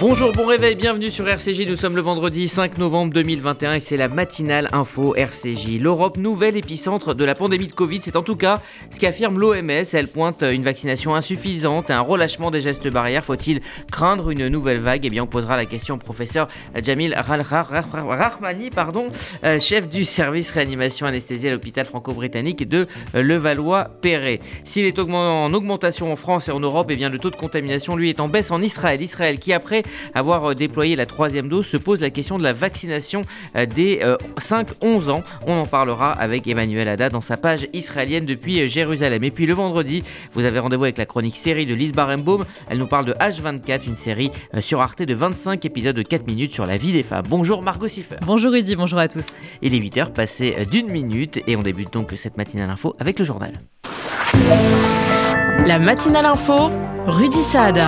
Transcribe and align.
Bonjour, 0.00 0.32
bon 0.32 0.46
réveil, 0.46 0.76
bienvenue 0.76 1.10
sur 1.10 1.28
RCJ. 1.28 1.66
Nous 1.66 1.76
sommes 1.76 1.94
le 1.94 2.00
vendredi 2.00 2.48
5 2.48 2.78
novembre 2.78 3.12
2021 3.12 3.74
et 3.74 3.80
c'est 3.80 3.98
la 3.98 4.08
matinale 4.08 4.66
info 4.72 5.14
RCJ. 5.14 5.78
L'Europe, 5.78 6.16
nouvel 6.16 6.56
épicentre 6.56 7.14
de 7.14 7.22
la 7.22 7.34
pandémie 7.34 7.66
de 7.66 7.72
Covid, 7.74 8.00
c'est 8.00 8.16
en 8.16 8.22
tout 8.22 8.34
cas 8.34 8.62
ce 8.90 8.98
qu'affirme 8.98 9.38
l'OMS. 9.38 9.84
Elle 9.92 10.08
pointe 10.08 10.42
une 10.42 10.62
vaccination 10.62 11.14
insuffisante, 11.14 11.90
un 11.90 12.00
relâchement 12.00 12.50
des 12.50 12.62
gestes 12.62 12.88
barrières. 12.88 13.26
Faut-il 13.26 13.60
craindre 13.92 14.30
une 14.30 14.48
nouvelle 14.48 14.78
vague? 14.78 15.04
Eh 15.04 15.10
bien, 15.10 15.24
on 15.24 15.26
posera 15.26 15.58
la 15.58 15.66
question 15.66 15.96
au 15.96 15.98
professeur 15.98 16.48
Jamil 16.82 17.14
Rahmani, 17.14 18.70
pardon, 18.70 19.08
euh, 19.44 19.60
chef 19.60 19.86
du 19.90 20.04
service 20.04 20.50
réanimation 20.50 21.04
anesthésie 21.04 21.48
à 21.48 21.50
l'hôpital 21.50 21.84
franco-britannique 21.84 22.66
de 22.66 22.88
Levallois-Perret. 23.12 24.40
S'il 24.64 24.86
est 24.86 24.98
en 24.98 25.52
augmentation 25.52 26.10
en 26.10 26.16
France 26.16 26.48
et 26.48 26.52
en 26.52 26.60
Europe, 26.60 26.86
eh 26.88 26.96
bien, 26.96 27.10
le 27.10 27.18
taux 27.18 27.30
de 27.30 27.36
contamination, 27.36 27.96
lui, 27.96 28.08
est 28.08 28.20
en 28.20 28.28
baisse 28.28 28.50
en 28.50 28.62
Israël. 28.62 29.02
Israël 29.02 29.38
qui, 29.38 29.52
après 29.52 29.82
avoir 30.14 30.50
euh, 30.50 30.54
déployé 30.54 30.96
la 30.96 31.06
troisième 31.06 31.48
dose, 31.48 31.66
se 31.66 31.76
pose 31.76 32.00
la 32.00 32.10
question 32.10 32.38
de 32.38 32.42
la 32.42 32.52
vaccination 32.52 33.22
euh, 33.56 33.66
des 33.66 34.00
5-11 34.38 34.74
euh, 34.82 35.12
ans. 35.12 35.22
On 35.46 35.54
en 35.54 35.66
parlera 35.66 36.12
avec 36.12 36.46
Emmanuel 36.46 36.88
Ada 36.88 37.08
dans 37.08 37.20
sa 37.20 37.36
page 37.36 37.68
israélienne 37.72 38.26
depuis 38.26 38.68
Jérusalem. 38.68 39.24
Et 39.24 39.30
puis 39.30 39.46
le 39.46 39.54
vendredi, 39.54 40.02
vous 40.34 40.44
avez 40.44 40.58
rendez-vous 40.58 40.84
avec 40.84 40.98
la 40.98 41.06
chronique 41.06 41.36
série 41.36 41.66
de 41.66 41.74
Lise 41.74 41.92
Barenbaum. 41.92 42.44
Elle 42.68 42.78
nous 42.78 42.86
parle 42.86 43.06
de 43.06 43.12
H24, 43.14 43.86
une 43.86 43.96
série 43.96 44.30
sur 44.60 44.80
Arte 44.80 45.02
de 45.02 45.14
25 45.14 45.64
épisodes 45.64 45.96
de 45.96 46.02
4 46.02 46.26
minutes 46.26 46.54
sur 46.54 46.66
la 46.66 46.76
vie 46.76 46.92
des 46.92 47.02
femmes. 47.02 47.24
Bonjour 47.28 47.62
Margot 47.62 47.88
Siffer. 47.88 48.16
Bonjour 48.26 48.52
Rudy, 48.52 48.76
bonjour 48.76 48.98
à 48.98 49.08
tous. 49.08 49.40
Il 49.62 49.74
est 49.74 49.78
8h 49.78 50.12
passé 50.12 50.56
d'une 50.70 50.90
minute 50.90 51.40
et 51.46 51.56
on 51.56 51.62
débute 51.62 51.92
donc 51.92 52.12
cette 52.16 52.36
matinale 52.36 52.70
info 52.70 52.94
avec 52.98 53.18
le 53.18 53.24
journal. 53.24 53.52
La 55.66 55.78
matinale 55.78 56.26
info, 56.26 56.70
Rudy 57.06 57.42
Saad. 57.42 57.78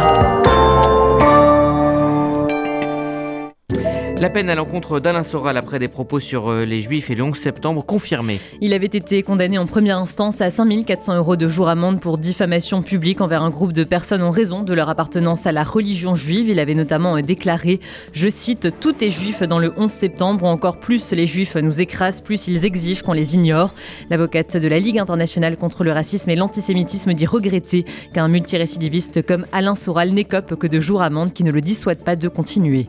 La 4.23 4.31
peine 4.31 4.49
à 4.51 4.55
l'encontre 4.55 5.01
d'Alain 5.01 5.25
Soral 5.25 5.57
après 5.57 5.81
des 5.81 5.89
propos 5.89 6.21
sur 6.21 6.49
euh, 6.49 6.65
les 6.65 6.81
Juifs 6.81 7.11
et 7.11 7.17
le 7.17 7.25
11 7.25 7.37
septembre 7.37 7.85
confirmée. 7.85 8.39
Il 8.61 8.73
avait 8.73 8.87
été 8.87 9.21
condamné 9.25 9.59
en 9.59 9.67
première 9.67 9.99
instance 9.99 10.41
à 10.41 10.49
5400 10.49 11.17
euros 11.17 11.35
de 11.35 11.49
jour 11.49 11.69
amende 11.69 11.99
pour 11.99 12.19
diffamation 12.19 12.83
publique 12.83 13.21
envers 13.21 13.43
un 13.43 13.51
groupe 13.51 13.73
de 13.73 13.83
personnes 13.83 14.23
en 14.23 14.31
raison 14.31 14.63
de 14.63 14.73
leur 14.75 14.89
appartenance 14.89 15.45
à 15.47 15.51
la 15.51 15.65
religion 15.65 16.15
juive. 16.15 16.49
Il 16.49 16.61
avait 16.61 16.77
notamment 16.77 17.17
euh, 17.17 17.21
déclaré, 17.21 17.81
je 18.13 18.29
cite, 18.29 18.79
Tout 18.79 19.03
est 19.03 19.11
juif 19.11 19.43
dans 19.43 19.59
le 19.59 19.73
11 19.77 19.91
septembre 19.91 20.45
ou 20.45 20.47
encore 20.47 20.79
plus 20.79 21.11
les 21.11 21.27
juifs 21.27 21.57
nous 21.57 21.81
écrasent, 21.81 22.21
plus 22.21 22.47
ils 22.47 22.65
exigent 22.65 23.03
qu'on 23.03 23.15
les 23.15 23.35
ignore. 23.35 23.75
L'avocate 24.09 24.57
de 24.57 24.69
la 24.69 24.79
Ligue 24.79 25.01
internationale 25.01 25.57
contre 25.57 25.83
le 25.83 25.91
racisme 25.91 26.31
et 26.31 26.37
l'antisémitisme 26.37 27.13
dit 27.13 27.27
regretter 27.27 27.85
qu'un 28.15 28.29
multirécidiviste 28.29 29.27
comme 29.27 29.47
Alain 29.51 29.75
Soral 29.75 30.13
n'écope 30.13 30.55
que 30.55 30.69
de 30.69 30.79
jours 30.79 31.03
amende 31.03 31.33
qui 31.33 31.43
ne 31.43 31.51
le 31.51 31.61
dissuade 31.61 32.05
pas 32.05 32.15
de 32.15 32.29
continuer. 32.29 32.87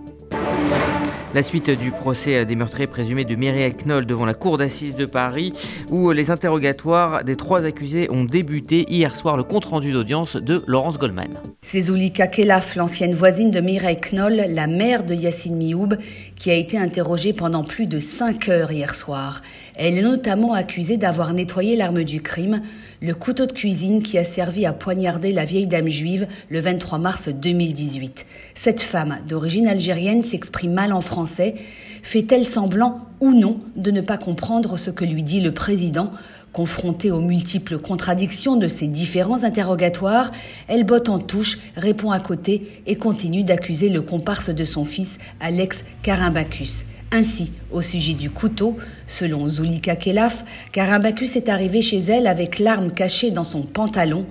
La 1.33 1.41
suite 1.41 1.71
du 1.71 1.89
procès 1.89 2.45
des 2.45 2.55
meurtriers 2.55 2.85
présumés 2.85 3.25
de 3.25 3.33
Mireille 3.33 3.73
Knoll 3.73 4.05
devant 4.05 4.25
la 4.25 4.35
cour 4.35 4.59
d'assises 4.59 4.95
de 4.95 5.07
Paris, 5.07 5.51
où 5.89 6.11
les 6.11 6.29
interrogatoires 6.29 7.23
des 7.23 7.35
trois 7.35 7.65
accusés 7.65 8.07
ont 8.11 8.23
débuté 8.23 8.85
hier 8.87 9.15
soir 9.15 9.35
le 9.35 9.41
compte-rendu 9.41 9.91
d'audience 9.91 10.35
de 10.35 10.61
Laurence 10.67 10.99
Goldman. 10.99 11.39
C'est 11.63 11.81
Zulika 11.81 12.27
Kelaf, 12.27 12.75
l'ancienne 12.75 13.15
voisine 13.15 13.49
de 13.49 13.61
Mireille 13.61 13.99
Knoll, 13.99 14.45
la 14.49 14.67
mère 14.67 15.03
de 15.03 15.15
Yassine 15.15 15.55
Mioub, 15.55 15.95
qui 16.35 16.51
a 16.51 16.53
été 16.53 16.77
interrogée 16.77 17.33
pendant 17.33 17.63
plus 17.63 17.87
de 17.87 17.99
cinq 17.99 18.47
heures 18.47 18.71
hier 18.71 18.93
soir. 18.93 19.41
Elle 19.75 19.97
est 19.97 20.03
notamment 20.03 20.53
accusée 20.53 20.97
d'avoir 20.97 21.33
nettoyé 21.33 21.75
l'arme 21.75 22.03
du 22.03 22.21
crime, 22.21 22.61
le 23.01 23.15
couteau 23.15 23.47
de 23.47 23.51
cuisine 23.51 24.03
qui 24.03 24.19
a 24.19 24.23
servi 24.23 24.67
à 24.67 24.73
poignarder 24.73 25.31
la 25.31 25.45
vieille 25.45 25.65
dame 25.65 25.89
juive 25.89 26.27
le 26.49 26.59
23 26.59 26.99
mars 26.99 27.29
2018. 27.29 28.25
Cette 28.53 28.81
femme, 28.81 29.17
d'origine 29.27 29.67
algérienne, 29.67 30.23
s'exprime 30.23 30.73
mal 30.73 30.93
en 30.93 31.01
français. 31.01 31.55
Fait-elle 32.03 32.45
semblant 32.45 32.99
ou 33.19 33.31
non 33.33 33.61
de 33.75 33.89
ne 33.89 34.01
pas 34.01 34.19
comprendre 34.19 34.77
ce 34.77 34.91
que 34.91 35.05
lui 35.05 35.23
dit 35.23 35.41
le 35.41 35.51
président? 35.51 36.11
Confrontée 36.51 37.09
aux 37.09 37.21
multiples 37.21 37.79
contradictions 37.79 38.57
de 38.57 38.67
ses 38.67 38.87
différents 38.87 39.43
interrogatoires, 39.43 40.31
elle 40.67 40.83
botte 40.83 41.09
en 41.09 41.17
touche, 41.17 41.57
répond 41.75 42.11
à 42.11 42.19
côté 42.19 42.83
et 42.85 42.95
continue 42.95 43.43
d'accuser 43.43 43.89
le 43.89 44.03
comparse 44.03 44.51
de 44.51 44.65
son 44.65 44.85
fils, 44.85 45.17
Alex 45.39 45.83
Carimbacus. 46.03 46.83
Ainsi, 47.15 47.51
au 47.71 47.83
sujet 47.83 48.15
du 48.15 48.31
couteau, 48.31 48.75
selon 49.05 49.47
Zulika 49.47 49.95
Kelaf, 49.95 50.43
Carimbacus 50.71 51.35
est 51.35 51.47
arrivé 51.47 51.83
chez 51.83 51.99
elle 51.99 52.25
avec 52.25 52.57
l'arme 52.57 52.91
cachée 52.91 53.29
dans 53.29 53.43
son 53.43 53.61
pantalon. 53.61 54.25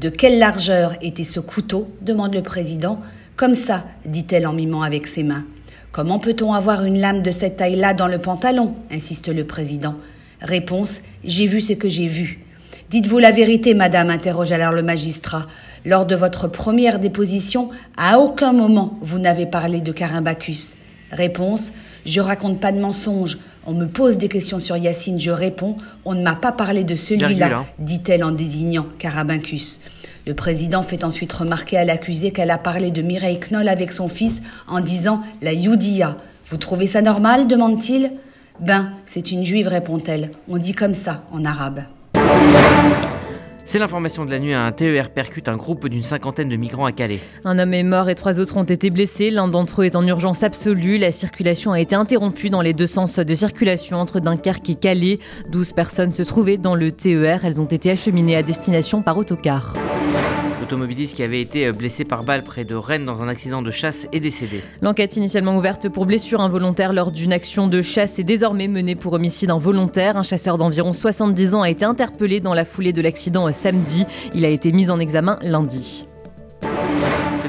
De 0.00 0.08
quelle 0.08 0.38
largeur 0.38 0.94
était 1.02 1.24
ce 1.24 1.40
couteau? 1.40 1.94
demande 2.00 2.32
le 2.32 2.40
président. 2.40 3.00
Comme 3.36 3.54
ça, 3.54 3.84
dit-elle 4.06 4.46
en 4.46 4.54
mimant 4.54 4.80
avec 4.80 5.08
ses 5.08 5.24
mains. 5.24 5.44
Comment 5.92 6.18
peut-on 6.18 6.54
avoir 6.54 6.84
une 6.86 6.98
lame 6.98 7.20
de 7.20 7.30
cette 7.30 7.58
taille-là 7.58 7.92
dans 7.92 8.08
le 8.08 8.16
pantalon? 8.16 8.76
insiste 8.90 9.28
le 9.28 9.44
président. 9.44 9.96
Réponse 10.40 11.02
J'ai 11.24 11.46
vu 11.46 11.60
ce 11.60 11.74
que 11.74 11.90
j'ai 11.90 12.08
vu. 12.08 12.40
Dites-vous 12.88 13.18
la 13.18 13.30
vérité, 13.30 13.74
madame 13.74 14.08
interroge 14.08 14.52
alors 14.52 14.72
le 14.72 14.82
magistrat. 14.82 15.48
Lors 15.84 16.06
de 16.06 16.16
votre 16.16 16.48
première 16.48 16.98
déposition, 16.98 17.68
à 17.98 18.18
aucun 18.18 18.54
moment 18.54 18.98
vous 19.02 19.18
n'avez 19.18 19.44
parlé 19.44 19.82
de 19.82 19.92
Carimbacus. 19.92 20.76
Réponse 21.10 21.74
je 22.04 22.20
raconte 22.20 22.60
pas 22.60 22.72
de 22.72 22.80
mensonges. 22.80 23.38
On 23.66 23.72
me 23.72 23.86
pose 23.86 24.18
des 24.18 24.28
questions 24.28 24.58
sur 24.58 24.76
Yacine, 24.76 25.20
je 25.20 25.30
réponds. 25.30 25.76
On 26.04 26.14
ne 26.14 26.22
m'a 26.22 26.34
pas 26.34 26.52
parlé 26.52 26.84
de 26.84 26.94
celui-là, 26.94 27.58
hein. 27.58 27.66
dit-elle 27.78 28.24
en 28.24 28.32
désignant 28.32 28.86
Carabincus. 28.98 29.80
Le 30.26 30.34
président 30.34 30.82
fait 30.82 31.04
ensuite 31.04 31.32
remarquer 31.32 31.78
à 31.78 31.84
l'accusé 31.84 32.30
qu'elle 32.30 32.50
a 32.50 32.58
parlé 32.58 32.90
de 32.90 33.02
Mireille 33.02 33.40
Knoll 33.40 33.68
avec 33.68 33.92
son 33.92 34.08
fils 34.08 34.42
en 34.68 34.80
disant 34.80 35.22
la 35.40 35.52
Youdia. 35.52 36.16
Vous 36.50 36.58
trouvez 36.58 36.86
ça 36.86 37.02
normal? 37.02 37.48
demande-t-il. 37.48 38.12
Ben, 38.60 38.90
c'est 39.06 39.32
une 39.32 39.44
juive, 39.44 39.68
répond-elle. 39.68 40.30
On 40.48 40.58
dit 40.58 40.72
comme 40.72 40.94
ça 40.94 41.24
en 41.32 41.44
arabe. 41.44 41.82
C'est 43.72 43.78
l'information 43.78 44.26
de 44.26 44.30
la 44.30 44.38
nuit. 44.38 44.52
Un 44.52 44.70
TER 44.70 45.08
percute 45.08 45.48
un 45.48 45.56
groupe 45.56 45.88
d'une 45.88 46.02
cinquantaine 46.02 46.48
de 46.48 46.56
migrants 46.56 46.84
à 46.84 46.92
Calais. 46.92 47.20
Un 47.46 47.58
homme 47.58 47.72
est 47.72 47.82
mort 47.82 48.10
et 48.10 48.14
trois 48.14 48.38
autres 48.38 48.58
ont 48.58 48.64
été 48.64 48.90
blessés. 48.90 49.30
L'un 49.30 49.48
d'entre 49.48 49.80
eux 49.80 49.86
est 49.86 49.96
en 49.96 50.06
urgence 50.06 50.42
absolue. 50.42 50.98
La 50.98 51.10
circulation 51.10 51.72
a 51.72 51.80
été 51.80 51.94
interrompue 51.94 52.50
dans 52.50 52.60
les 52.60 52.74
deux 52.74 52.86
sens 52.86 53.18
de 53.18 53.34
circulation 53.34 53.96
entre 53.96 54.20
Dunkerque 54.20 54.68
et 54.68 54.74
Calais. 54.74 55.20
12 55.48 55.72
personnes 55.72 56.12
se 56.12 56.22
trouvaient 56.22 56.58
dans 56.58 56.74
le 56.74 56.92
TER. 56.92 57.46
Elles 57.46 57.62
ont 57.62 57.64
été 57.64 57.90
acheminées 57.90 58.36
à 58.36 58.42
destination 58.42 59.00
par 59.00 59.16
autocar. 59.16 59.72
Qui 60.72 61.22
avait 61.22 61.42
été 61.42 61.66
euh, 61.66 61.72
blessé 61.72 62.02
par 62.04 62.24
balle 62.24 62.44
près 62.44 62.64
de 62.64 62.74
Rennes 62.74 63.04
dans 63.04 63.20
un 63.20 63.28
accident 63.28 63.60
de 63.60 63.70
chasse 63.70 64.06
est 64.10 64.20
décédé. 64.20 64.62
L'enquête 64.80 65.16
initialement 65.18 65.58
ouverte 65.58 65.90
pour 65.90 66.06
blessure 66.06 66.40
involontaire 66.40 66.94
lors 66.94 67.12
d'une 67.12 67.34
action 67.34 67.66
de 67.68 67.82
chasse 67.82 68.18
est 68.18 68.24
désormais 68.24 68.68
menée 68.68 68.94
pour 68.94 69.12
homicide 69.12 69.50
involontaire. 69.50 70.16
Un 70.16 70.22
chasseur 70.22 70.56
d'environ 70.56 70.94
70 70.94 71.54
ans 71.54 71.62
a 71.62 71.68
été 71.68 71.84
interpellé 71.84 72.40
dans 72.40 72.54
la 72.54 72.64
foulée 72.64 72.94
de 72.94 73.02
l'accident 73.02 73.48
euh, 73.48 73.52
samedi. 73.52 74.06
Il 74.34 74.46
a 74.46 74.48
été 74.48 74.72
mis 74.72 74.88
en 74.88 74.98
examen 74.98 75.38
lundi 75.42 76.08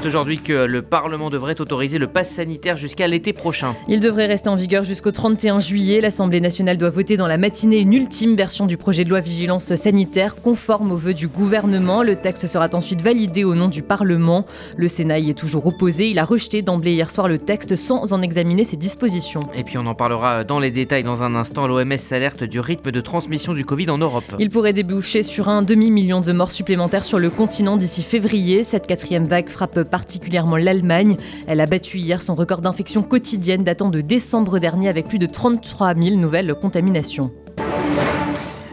aujourd'hui 0.05 0.39
que 0.39 0.65
le 0.65 0.81
Parlement 0.81 1.29
devrait 1.29 1.59
autoriser 1.61 1.97
le 1.97 2.07
pass 2.07 2.29
sanitaire 2.29 2.77
jusqu'à 2.77 3.07
l'été 3.07 3.33
prochain. 3.33 3.75
Il 3.87 3.99
devrait 3.99 4.25
rester 4.25 4.49
en 4.49 4.55
vigueur 4.55 4.83
jusqu'au 4.83 5.11
31 5.11 5.59
juillet. 5.59 6.01
L'Assemblée 6.01 6.41
nationale 6.41 6.77
doit 6.77 6.89
voter 6.89 7.17
dans 7.17 7.27
la 7.27 7.37
matinée 7.37 7.79
une 7.79 7.93
ultime 7.93 8.35
version 8.35 8.65
du 8.65 8.77
projet 8.77 9.03
de 9.03 9.09
loi 9.09 9.19
vigilance 9.19 9.73
sanitaire 9.75 10.35
conforme 10.35 10.91
aux 10.91 10.97
vœux 10.97 11.13
du 11.13 11.27
gouvernement. 11.27 12.03
Le 12.03 12.15
texte 12.15 12.47
sera 12.47 12.67
ensuite 12.73 13.01
validé 13.01 13.43
au 13.43 13.55
nom 13.55 13.67
du 13.67 13.81
Parlement. 13.83 14.45
Le 14.77 14.87
Sénat 14.87 15.19
y 15.19 15.29
est 15.29 15.37
toujours 15.37 15.65
opposé. 15.65 16.09
Il 16.09 16.19
a 16.19 16.25
rejeté 16.25 16.61
d'emblée 16.61 16.93
hier 16.93 17.09
soir 17.09 17.27
le 17.27 17.37
texte 17.37 17.75
sans 17.75 18.13
en 18.13 18.21
examiner 18.21 18.63
ses 18.63 18.77
dispositions. 18.77 19.41
Et 19.55 19.63
puis 19.63 19.77
on 19.77 19.85
en 19.85 19.95
parlera 19.95 20.43
dans 20.43 20.59
les 20.59 20.71
détails 20.71 21.03
dans 21.03 21.23
un 21.23 21.35
instant. 21.35 21.67
L'OMS 21.67 21.97
s'alerte 21.97 22.43
du 22.43 22.59
rythme 22.59 22.91
de 22.91 23.01
transmission 23.01 23.53
du 23.53 23.65
Covid 23.65 23.89
en 23.89 23.97
Europe. 23.97 24.35
Il 24.39 24.49
pourrait 24.49 24.73
déboucher 24.73 25.23
sur 25.23 25.49
un 25.49 25.61
demi-million 25.61 26.21
de 26.21 26.31
morts 26.31 26.51
supplémentaires 26.51 27.05
sur 27.05 27.19
le 27.19 27.29
continent 27.29 27.77
d'ici 27.77 28.03
février. 28.03 28.63
Cette 28.63 28.87
quatrième 28.87 29.25
vague 29.25 29.49
frappe 29.49 29.79
particulièrement 29.93 30.57
l'Allemagne. 30.57 31.17
Elle 31.45 31.61
a 31.61 31.67
battu 31.67 31.99
hier 31.99 32.19
son 32.23 32.33
record 32.33 32.61
d'infection 32.61 33.03
quotidienne 33.03 33.63
datant 33.63 33.89
de 33.89 34.01
décembre 34.01 34.57
dernier 34.57 34.89
avec 34.89 35.07
plus 35.07 35.19
de 35.19 35.27
33 35.27 35.93
000 35.93 36.15
nouvelles 36.15 36.55
contaminations. 36.55 37.29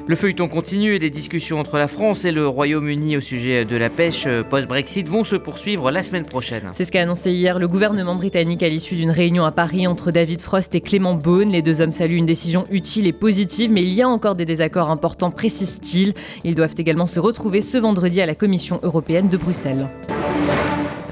Le 0.06 0.16
feuilleton 0.16 0.48
continue 0.48 0.94
et 0.94 0.98
les 0.98 1.10
discussions 1.10 1.60
entre 1.60 1.76
la 1.76 1.88
France 1.88 2.24
et 2.24 2.32
le 2.32 2.48
Royaume-Uni 2.48 3.18
au 3.18 3.20
sujet 3.20 3.66
de 3.66 3.76
la 3.76 3.90
pêche 3.90 4.26
post-Brexit 4.48 5.06
vont 5.06 5.24
se 5.24 5.36
poursuivre 5.36 5.90
la 5.90 6.02
semaine 6.02 6.24
prochaine. 6.24 6.70
C'est 6.72 6.86
ce 6.86 6.90
qu'a 6.90 7.02
annoncé 7.02 7.30
hier 7.32 7.58
le 7.58 7.68
gouvernement 7.68 8.16
britannique 8.16 8.62
à 8.62 8.68
l'issue 8.70 8.96
d'une 8.96 9.10
réunion 9.10 9.44
à 9.44 9.52
Paris 9.52 9.86
entre 9.86 10.10
David 10.10 10.40
Frost 10.40 10.74
et 10.74 10.80
Clément 10.80 11.14
Beaune. 11.14 11.50
Les 11.50 11.62
deux 11.62 11.82
hommes 11.82 11.92
saluent 11.92 12.16
une 12.16 12.26
décision 12.26 12.64
utile 12.70 13.06
et 13.06 13.12
positive, 13.12 13.70
mais 13.70 13.82
il 13.82 13.92
y 13.92 14.00
a 14.00 14.08
encore 14.08 14.36
des 14.36 14.46
désaccords 14.46 14.90
importants, 14.90 15.30
précise-t-il. 15.30 16.14
Ils 16.44 16.54
doivent 16.54 16.74
également 16.78 17.06
se 17.06 17.20
retrouver 17.20 17.60
ce 17.60 17.76
vendredi 17.76 18.22
à 18.22 18.26
la 18.26 18.34
Commission 18.34 18.80
européenne 18.82 19.28
de 19.28 19.36
Bruxelles. 19.36 19.90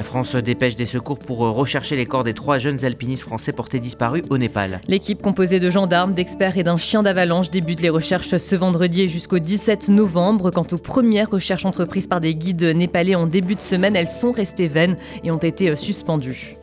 France 0.09 0.37
dépêche 0.37 0.75
des 0.75 0.87
secours 0.87 1.19
pour 1.19 1.41
rechercher 1.41 1.95
les 1.95 2.07
corps 2.07 2.25
des 2.25 2.33
trois 2.33 2.57
jeunes 2.57 2.83
alpinistes 2.83 3.25
français 3.25 3.53
portés 3.53 3.79
disparus 3.79 4.23
au 4.31 4.39
Népal. 4.39 4.81
L'équipe 4.89 5.21
composée 5.21 5.61
de 5.61 5.69
gendarmes, 5.69 6.15
d'experts 6.15 6.57
et 6.57 6.63
d'un 6.63 6.79
chien 6.79 7.03
d'avalanche 7.03 7.51
débute 7.51 7.83
les 7.83 7.91
recherches 7.91 8.35
ce 8.35 8.57
vendredi 8.57 9.03
et 9.03 9.09
jusqu'au 9.09 9.39
17 9.39 9.91
novembre. 9.91 10.51
Quant 10.51 10.67
aux 10.73 10.79
premières 10.79 11.29
recherches 11.29 11.67
entreprises 11.67 12.07
par 12.07 12.21
des 12.21 12.35
guides 12.35 12.65
népalais 12.65 13.17
en 13.17 13.27
début 13.27 13.55
de 13.55 13.61
semaine, 13.61 13.97
elles 13.97 14.09
sont 14.09 14.33
restées 14.33 14.69
vaines 14.69 14.97
et 15.25 15.31
ont 15.31 15.37
été 15.37 15.77
suspendues. 15.77 16.57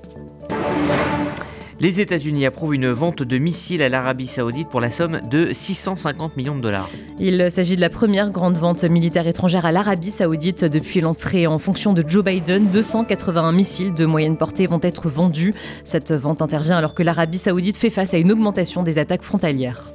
Les 1.82 2.00
États-Unis 2.00 2.46
approuvent 2.46 2.74
une 2.74 2.90
vente 2.90 3.22
de 3.22 3.38
missiles 3.38 3.82
à 3.82 3.90
l'Arabie 3.90 4.28
Saoudite 4.28 4.70
pour 4.70 4.80
la 4.80 4.90
somme 4.90 5.20
de 5.30 5.52
650 5.52 6.38
millions 6.38 6.56
de 6.56 6.62
dollars. 6.62 6.90
Il 7.20 7.52
s'agit 7.52 7.76
de 7.76 7.82
la 7.82 7.90
première 7.90 8.32
grande 8.32 8.58
vente 8.58 8.86
militaire 8.86 9.28
étrangère 9.28 9.66
à 9.66 9.74
l'Arabie 9.74 10.12
Saoudite 10.12 10.64
depuis 10.64 11.02
l'entrée 11.02 11.48
en 11.48 11.60
fonction 11.60 11.92
de 11.94 12.04
Joe 12.08 12.24
Biden. 12.24 12.68
281 12.72 13.52
missiles 13.52 13.94
de 13.94 14.06
moyenne 14.06 14.38
portée 14.38 14.68
vont 14.68 14.80
être 14.82 15.10
vendus. 15.10 15.54
Cette 15.84 16.14
vente 16.14 16.42
intervient 16.42 16.78
alors 16.78 16.94
que 16.94 17.04
l'Arabie 17.04 17.40
Saoudite 17.40 17.78
fait 17.78 17.90
face 17.90 18.14
à 18.14 18.18
une 18.18 18.32
augmentation 18.32 18.82
des 18.82 18.98
attaques 18.98 19.24
frontalières. 19.24 19.95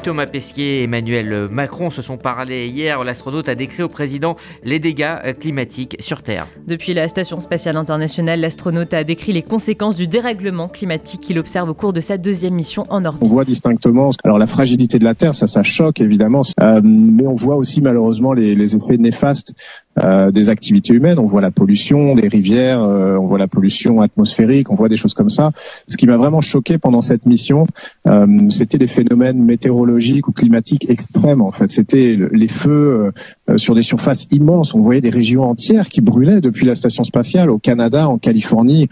Thomas 0.00 0.26
Pesquet 0.26 0.80
et 0.80 0.82
Emmanuel 0.84 1.48
Macron 1.50 1.90
se 1.90 2.02
sont 2.02 2.16
parlé 2.16 2.68
hier. 2.68 3.04
L'astronaute 3.04 3.48
a 3.48 3.54
décrit 3.54 3.82
au 3.82 3.88
président 3.88 4.36
les 4.64 4.78
dégâts 4.78 5.16
euh, 5.24 5.32
climatiques 5.32 5.96
sur 6.00 6.22
Terre. 6.22 6.46
Depuis 6.66 6.94
la 6.94 7.08
Station 7.08 7.40
spatiale 7.40 7.76
internationale, 7.76 8.40
l'astronaute 8.40 8.94
a 8.94 9.04
décrit 9.04 9.32
les 9.32 9.42
conséquences 9.42 9.96
du 9.96 10.06
dérèglement 10.06 10.68
climatique 10.68 11.20
qu'il 11.20 11.38
observe 11.38 11.68
au 11.68 11.74
cours 11.74 11.92
de 11.92 12.00
sa 12.00 12.16
deuxième 12.16 12.54
mission 12.54 12.84
en 12.88 13.04
orbite. 13.04 13.22
On 13.22 13.32
voit 13.32 13.44
distinctement 13.44 14.10
alors 14.24 14.38
la 14.38 14.46
fragilité 14.46 14.98
de 14.98 15.04
la 15.04 15.14
Terre, 15.14 15.34
ça, 15.34 15.46
ça 15.46 15.62
choque 15.62 16.00
évidemment, 16.00 16.42
euh, 16.60 16.80
mais 16.82 17.26
on 17.26 17.36
voit 17.36 17.56
aussi 17.56 17.80
malheureusement 17.80 18.32
les, 18.32 18.54
les 18.54 18.76
effets 18.76 18.96
néfastes 18.96 19.54
euh, 20.02 20.30
des 20.30 20.48
activités 20.48 20.94
humaines. 20.94 21.18
On 21.18 21.26
voit 21.26 21.40
la 21.40 21.50
pollution 21.50 22.14
des 22.14 22.28
rivières, 22.28 22.82
euh, 22.82 23.16
on 23.16 23.26
voit 23.26 23.38
la 23.38 23.48
pollution 23.48 24.00
atmosphérique, 24.00 24.70
on 24.70 24.74
voit 24.74 24.88
des 24.88 24.96
choses 24.96 25.14
comme 25.14 25.30
ça. 25.30 25.52
Ce 25.88 25.96
qui 25.96 26.06
m'a 26.06 26.16
vraiment 26.16 26.40
choqué 26.40 26.78
pendant 26.78 27.00
cette 27.00 27.26
mission, 27.26 27.66
euh, 28.06 28.26
c'était 28.50 28.78
des 28.78 28.86
phénomènes 28.86 29.42
météorologiques 29.44 30.28
ou 30.28 30.32
climatiques 30.32 30.88
extrêmes. 30.88 31.42
En 31.42 31.52
fait, 31.52 31.70
c'était 31.70 32.16
les 32.30 32.48
feux 32.48 33.12
sur 33.56 33.74
des 33.74 33.82
surfaces 33.82 34.26
immenses. 34.30 34.74
On 34.74 34.80
voyait 34.80 35.00
des 35.00 35.10
régions 35.10 35.42
entières 35.42 35.88
qui 35.88 36.00
brûlaient 36.00 36.40
depuis 36.40 36.66
la 36.66 36.74
station 36.74 37.04
spatiale 37.04 37.50
au 37.50 37.58
Canada, 37.58 38.08
en 38.08 38.18
Californie. 38.18 38.88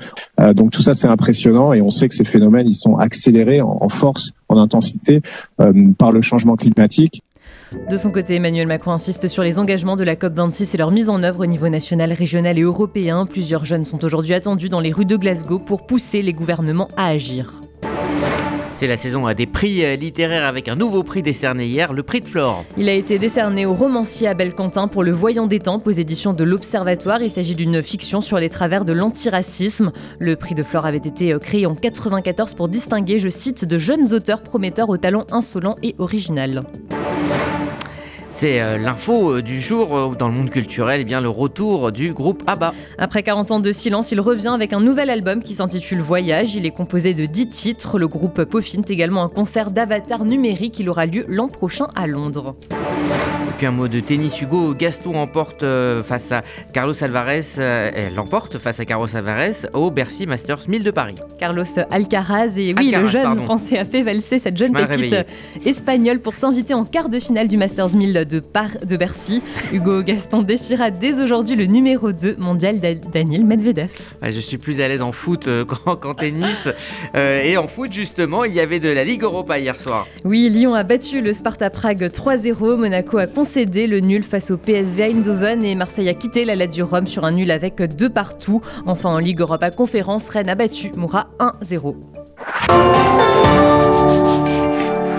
donc 0.54 0.70
tout 0.72 0.82
ça, 0.82 0.94
c'est 0.94 1.06
impressionnant 1.06 1.72
et 1.72 1.80
on 1.80 1.90
sait 1.90 2.08
que 2.08 2.14
ces 2.14 2.24
phénomènes, 2.24 2.66
ils 2.66 2.74
sont 2.74 2.96
accélérés 2.96 3.60
en 3.60 3.88
force, 3.88 4.32
en 4.48 4.58
intensité 4.58 5.22
par 5.98 6.12
le 6.12 6.22
changement 6.22 6.56
climatique. 6.56 7.22
De 7.90 7.96
son 7.96 8.10
côté, 8.10 8.36
Emmanuel 8.36 8.66
Macron 8.66 8.92
insiste 8.92 9.28
sur 9.28 9.42
les 9.42 9.58
engagements 9.58 9.96
de 9.96 10.04
la 10.04 10.14
COP26 10.14 10.74
et 10.74 10.78
leur 10.78 10.90
mise 10.90 11.10
en 11.10 11.22
œuvre 11.22 11.40
au 11.40 11.46
niveau 11.46 11.68
national, 11.68 12.12
régional 12.12 12.58
et 12.58 12.62
européen. 12.62 13.26
Plusieurs 13.26 13.64
jeunes 13.64 13.84
sont 13.84 14.04
aujourd'hui 14.04 14.34
attendus 14.34 14.68
dans 14.68 14.80
les 14.80 14.92
rues 14.92 15.04
de 15.04 15.16
Glasgow 15.16 15.58
pour 15.58 15.86
pousser 15.86 16.22
les 16.22 16.32
gouvernements 16.32 16.88
à 16.96 17.08
agir. 17.08 17.52
C'est 18.72 18.86
la 18.86 18.96
saison 18.96 19.26
à 19.26 19.34
des 19.34 19.46
prix 19.46 19.96
littéraires 19.96 20.46
avec 20.46 20.68
un 20.68 20.76
nouveau 20.76 21.02
prix 21.02 21.20
décerné 21.20 21.66
hier, 21.66 21.92
le 21.92 22.04
prix 22.04 22.20
de 22.20 22.28
Flore. 22.28 22.64
Il 22.76 22.88
a 22.88 22.92
été 22.92 23.18
décerné 23.18 23.66
au 23.66 23.74
romancier 23.74 24.28
Abel 24.28 24.54
Quentin 24.54 24.86
pour 24.86 25.02
Le 25.02 25.10
Voyant 25.10 25.48
des 25.48 25.58
Tempes 25.58 25.86
aux 25.88 25.90
éditions 25.90 26.32
de 26.32 26.44
l'Observatoire. 26.44 27.20
Il 27.20 27.32
s'agit 27.32 27.56
d'une 27.56 27.82
fiction 27.82 28.20
sur 28.20 28.38
les 28.38 28.48
travers 28.48 28.84
de 28.84 28.92
l'antiracisme. 28.92 29.90
Le 30.20 30.36
prix 30.36 30.54
de 30.54 30.62
Flore 30.62 30.86
avait 30.86 30.98
été 30.98 31.36
créé 31.40 31.66
en 31.66 31.74
94 31.74 32.54
pour 32.54 32.68
distinguer, 32.68 33.18
je 33.18 33.28
cite, 33.28 33.64
de 33.64 33.78
jeunes 33.78 34.14
auteurs 34.14 34.42
prometteurs 34.42 34.90
au 34.90 34.96
talent 34.96 35.26
insolent 35.32 35.74
et 35.82 35.96
original. 35.98 36.62
C'est 38.40 38.60
euh, 38.60 38.78
l'info 38.78 39.32
euh, 39.32 39.42
du 39.42 39.60
jour 39.60 39.96
euh, 39.96 40.14
dans 40.16 40.28
le 40.28 40.34
monde 40.34 40.50
culturel, 40.50 41.00
eh 41.00 41.04
bien 41.04 41.20
le 41.20 41.28
retour 41.28 41.90
du 41.90 42.12
groupe 42.12 42.44
ABBA. 42.46 42.72
Après 42.96 43.24
40 43.24 43.50
ans 43.50 43.58
de 43.58 43.72
silence, 43.72 44.12
il 44.12 44.20
revient 44.20 44.52
avec 44.54 44.72
un 44.72 44.78
nouvel 44.78 45.10
album 45.10 45.42
qui 45.42 45.54
s'intitule 45.54 46.00
Voyage. 46.00 46.54
Il 46.54 46.64
est 46.64 46.70
composé 46.70 47.14
de 47.14 47.26
10 47.26 47.48
titres. 47.48 47.98
Le 47.98 48.06
groupe 48.06 48.44
peaufine 48.44 48.84
également 48.88 49.24
un 49.24 49.28
concert 49.28 49.72
d'avatar 49.72 50.24
numérique. 50.24 50.78
Il 50.78 50.88
aura 50.88 51.06
lieu 51.06 51.24
l'an 51.26 51.48
prochain 51.48 51.88
à 51.96 52.06
Londres. 52.06 52.54
Puis 53.58 53.66
un 53.66 53.72
mot 53.72 53.88
de 53.88 53.98
tennis, 53.98 54.40
Hugo 54.40 54.72
Gaston 54.72 55.16
emporte 55.16 55.64
face 56.04 56.30
à 56.30 56.44
Carlos 56.72 56.94
Alvarez, 57.02 57.42
elle 57.58 58.14
l'emporte 58.14 58.58
face 58.58 58.78
à 58.78 58.84
Carlos 58.84 59.08
Alvarez 59.16 59.66
au 59.74 59.90
Bercy 59.90 60.26
Masters 60.28 60.68
1000 60.68 60.84
de 60.84 60.92
Paris. 60.92 61.16
Carlos 61.40 61.64
Alcaraz, 61.90 62.56
et 62.56 62.72
oui, 62.78 62.94
le 62.96 63.08
jeune 63.08 63.40
français 63.40 63.78
a 63.78 63.84
fait 63.84 64.02
valser 64.02 64.38
cette 64.38 64.56
jeune 64.56 64.72
pépite 64.72 65.26
espagnole 65.66 66.20
pour 66.20 66.36
s'inviter 66.36 66.72
en 66.72 66.84
quart 66.84 67.08
de 67.08 67.18
finale 67.18 67.48
du 67.48 67.56
Masters 67.56 67.96
1000 67.96 68.12
de, 68.12 68.42
de 68.84 68.96
Bercy. 68.96 69.42
Hugo 69.72 70.02
Gaston 70.02 70.42
déchira 70.42 70.90
dès 70.90 71.20
aujourd'hui 71.20 71.56
le 71.56 71.66
numéro 71.66 72.12
2 72.12 72.36
mondial 72.38 72.78
Daniel 73.12 73.44
Medvedev. 73.44 73.90
je 74.22 74.40
suis 74.40 74.58
plus 74.58 74.80
à 74.80 74.86
l'aise 74.86 75.02
en 75.02 75.10
foot 75.10 75.48
euh, 75.48 75.64
qu'en 76.00 76.14
tennis. 76.14 76.68
Euh, 77.16 77.42
et 77.42 77.56
en 77.56 77.66
foot, 77.66 77.92
justement, 77.92 78.44
il 78.44 78.54
y 78.54 78.60
avait 78.60 78.78
de 78.80 78.88
la 78.88 79.02
Ligue 79.02 79.24
Europa 79.24 79.58
hier 79.58 79.80
soir. 79.80 80.06
Oui, 80.24 80.48
Lyon 80.48 80.74
a 80.74 80.84
battu 80.84 81.20
le 81.20 81.32
Sparta 81.32 81.70
Prague 81.70 82.04
3-0. 82.04 82.76
Monaco 82.76 83.18
a 83.18 83.26
concédé 83.48 83.86
le 83.86 84.00
nul 84.00 84.24
face 84.24 84.50
au 84.50 84.58
PSV 84.58 85.04
Eindhoven 85.04 85.64
et 85.64 85.74
Marseille 85.74 86.10
a 86.10 86.12
quitté 86.12 86.44
la 86.44 86.66
du 86.66 86.82
Rome 86.82 87.06
sur 87.06 87.24
un 87.24 87.32
nul 87.32 87.50
avec 87.50 87.80
deux 87.80 88.10
partout. 88.10 88.60
Enfin, 88.84 89.08
en 89.08 89.18
Ligue 89.18 89.40
Europa 89.40 89.70
Conférence, 89.70 90.28
Rennes 90.28 90.50
a 90.50 90.54
battu 90.54 90.90
Moura 90.96 91.30
1-0. 91.38 91.96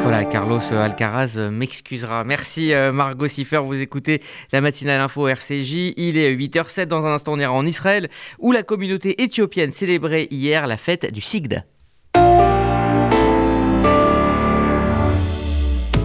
Voilà, 0.04 0.26
Carlos 0.26 0.60
Alcaraz 0.72 1.40
m'excusera. 1.50 2.24
Merci 2.24 2.72
euh, 2.72 2.92
Margot 2.92 3.28
Siffer, 3.28 3.64
vous 3.66 3.82
écoutez 3.82 4.22
la 4.52 4.62
matinale 4.62 5.02
info 5.02 5.28
RCJ. 5.28 5.96
Il 5.98 6.16
est 6.16 6.32
8h07, 6.36 6.86
dans 6.86 7.08
un 7.08 7.16
instant 7.16 7.34
on 7.34 7.40
ira 7.40 7.54
en 7.54 7.66
Israël, 7.66 8.10
où 8.38 8.52
la 8.52 8.62
communauté 8.62 9.24
éthiopienne 9.24 9.72
célébrait 9.72 10.28
hier 10.30 10.68
la 10.68 10.78
fête 10.78 11.12
du 11.12 11.22
Sigd. 11.22 11.64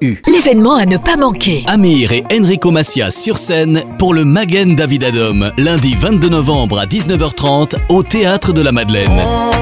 L'événement 0.00 0.74
à 0.76 0.86
ne 0.86 0.96
pas 0.96 1.16
manquer. 1.16 1.64
Amir 1.66 2.12
et 2.12 2.24
Enrico 2.32 2.70
Macias 2.70 3.10
sur 3.10 3.38
scène 3.38 3.82
pour 3.98 4.14
le 4.14 4.24
Magen 4.24 4.74
David 4.74 5.04
Adom, 5.04 5.50
lundi 5.58 5.94
22 5.98 6.28
novembre 6.28 6.78
à 6.78 6.86
19h30 6.86 7.76
au 7.88 8.02
Théâtre 8.02 8.52
de 8.52 8.62
la 8.62 8.72
Madeleine. 8.72 9.55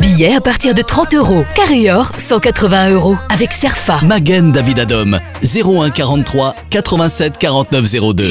Billets 0.00 0.34
à 0.34 0.40
partir 0.40 0.74
de 0.74 0.82
30 0.82 1.14
euros. 1.14 1.44
Carré 1.54 1.90
or, 1.92 2.12
180 2.18 2.90
euros. 2.90 3.16
Avec 3.32 3.52
Serfa. 3.52 4.00
Magen 4.02 4.52
David 4.52 4.80
Adom, 4.80 5.18
01 5.42 5.90
43 5.90 6.54
87 6.70 7.38
49 7.38 8.14
02. 8.14 8.24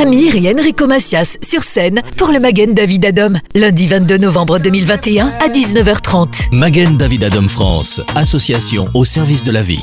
Amir 0.00 0.36
et 0.36 0.54
Enrico 0.54 0.86
Macias 0.86 1.38
sur 1.42 1.62
scène 1.62 2.02
pour 2.16 2.32
le 2.32 2.40
Magen 2.40 2.74
David 2.74 3.06
Adom, 3.06 3.38
lundi 3.54 3.86
22 3.86 4.18
novembre 4.18 4.58
2021 4.58 5.32
à 5.40 5.48
19h30. 5.48 6.52
Magen 6.52 6.96
David 6.96 7.24
Adom 7.24 7.48
France, 7.48 8.00
association 8.14 8.88
au 8.94 9.04
service 9.04 9.44
de 9.44 9.52
la 9.52 9.62
vie. 9.62 9.82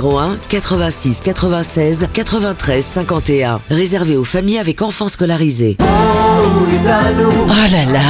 01 0.00 0.36
86 0.48 1.20
96 1.20 2.08
93 2.12 2.84
51. 2.84 3.60
Réservé 3.70 4.16
aux 4.16 4.24
familles 4.24 4.58
avec 4.58 4.82
enfants 4.82 5.08
scolarisés. 5.08 5.76
Oh 5.80 7.72
là 7.72 7.84
là, 7.92 8.00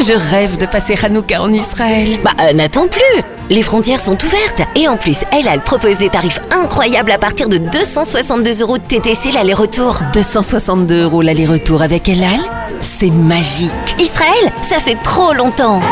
je 0.00 0.12
rêve 0.12 0.56
de 0.56 0.66
passer 0.66 0.96
Hanouka 1.02 1.42
en 1.42 1.52
Israël. 1.52 2.18
Bah, 2.24 2.30
euh, 2.40 2.52
n'attends 2.52 2.88
plus 2.88 3.22
Les 3.50 3.62
frontières 3.62 4.00
sont 4.00 4.16
ouvertes. 4.24 4.62
Et 4.74 4.88
en 4.88 4.96
plus, 4.96 5.24
Elal 5.32 5.60
propose 5.60 5.98
des 5.98 6.08
tarifs 6.08 6.40
incroyables 6.50 7.10
à 7.10 7.18
partir 7.18 7.48
de 7.48 7.58
262 7.58 8.62
euros 8.62 8.78
de 8.78 8.82
TTC 8.82 9.32
l'aller-retour. 9.32 10.00
262 10.14 11.02
euros 11.04 11.22
l'aller-retour 11.22 11.82
avec 11.82 12.08
Elal 12.08 12.40
C'est 12.82 13.10
magique. 13.10 13.70
Israël, 13.98 14.52
ça 14.62 14.80
fait 14.80 14.96
trop 15.02 15.32
longtemps. 15.34 15.82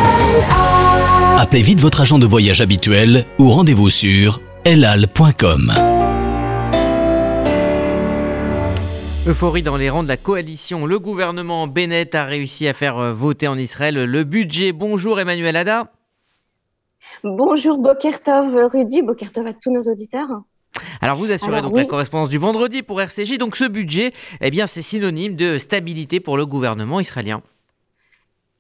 Appelez 1.39 1.63
vite 1.63 1.81
votre 1.81 2.01
agent 2.01 2.19
de 2.19 2.27
voyage 2.27 2.61
habituel 2.61 3.25
ou 3.39 3.51
rendez-vous 3.51 3.91
sur 3.91 4.41
elal.com. 4.67 5.71
Euphorie 9.27 9.63
dans 9.63 9.77
les 9.77 9.91
rangs 9.91 10.03
de 10.03 10.09
la 10.09 10.17
coalition. 10.17 10.87
Le 10.87 10.99
gouvernement 10.99 11.67
Bennett 11.67 12.15
a 12.15 12.25
réussi 12.25 12.67
à 12.67 12.73
faire 12.73 12.97
euh, 12.99 13.13
voter 13.13 13.47
en 13.47 13.59
Israël 13.59 13.95
le 13.95 14.25
budget. 14.25 14.73
Bonjour 14.73 15.21
Emmanuel 15.21 15.57
Ada. 15.57 15.93
Bonjour 17.23 17.77
Bokertov, 17.77 18.71
Rudy, 18.73 19.03
Bokertov 19.03 19.47
à 19.47 19.53
tous 19.53 19.71
nos 19.71 19.83
auditeurs. 19.93 20.29
Alors 21.03 21.17
vous 21.17 21.31
assurez 21.31 21.61
donc 21.61 21.77
la 21.77 21.85
correspondance 21.85 22.31
du 22.31 22.39
vendredi 22.39 22.83
pour 22.83 23.03
RCJ. 23.03 23.37
Donc 23.37 23.57
ce 23.57 23.65
budget, 23.65 24.13
eh 24.41 24.51
bien 24.51 24.67
c'est 24.67 24.83
synonyme 24.83 25.37
de 25.37 25.59
stabilité 25.59 26.21
pour 26.21 26.39
le 26.39 26.47
gouvernement 26.47 27.01
israélien. 27.01 27.43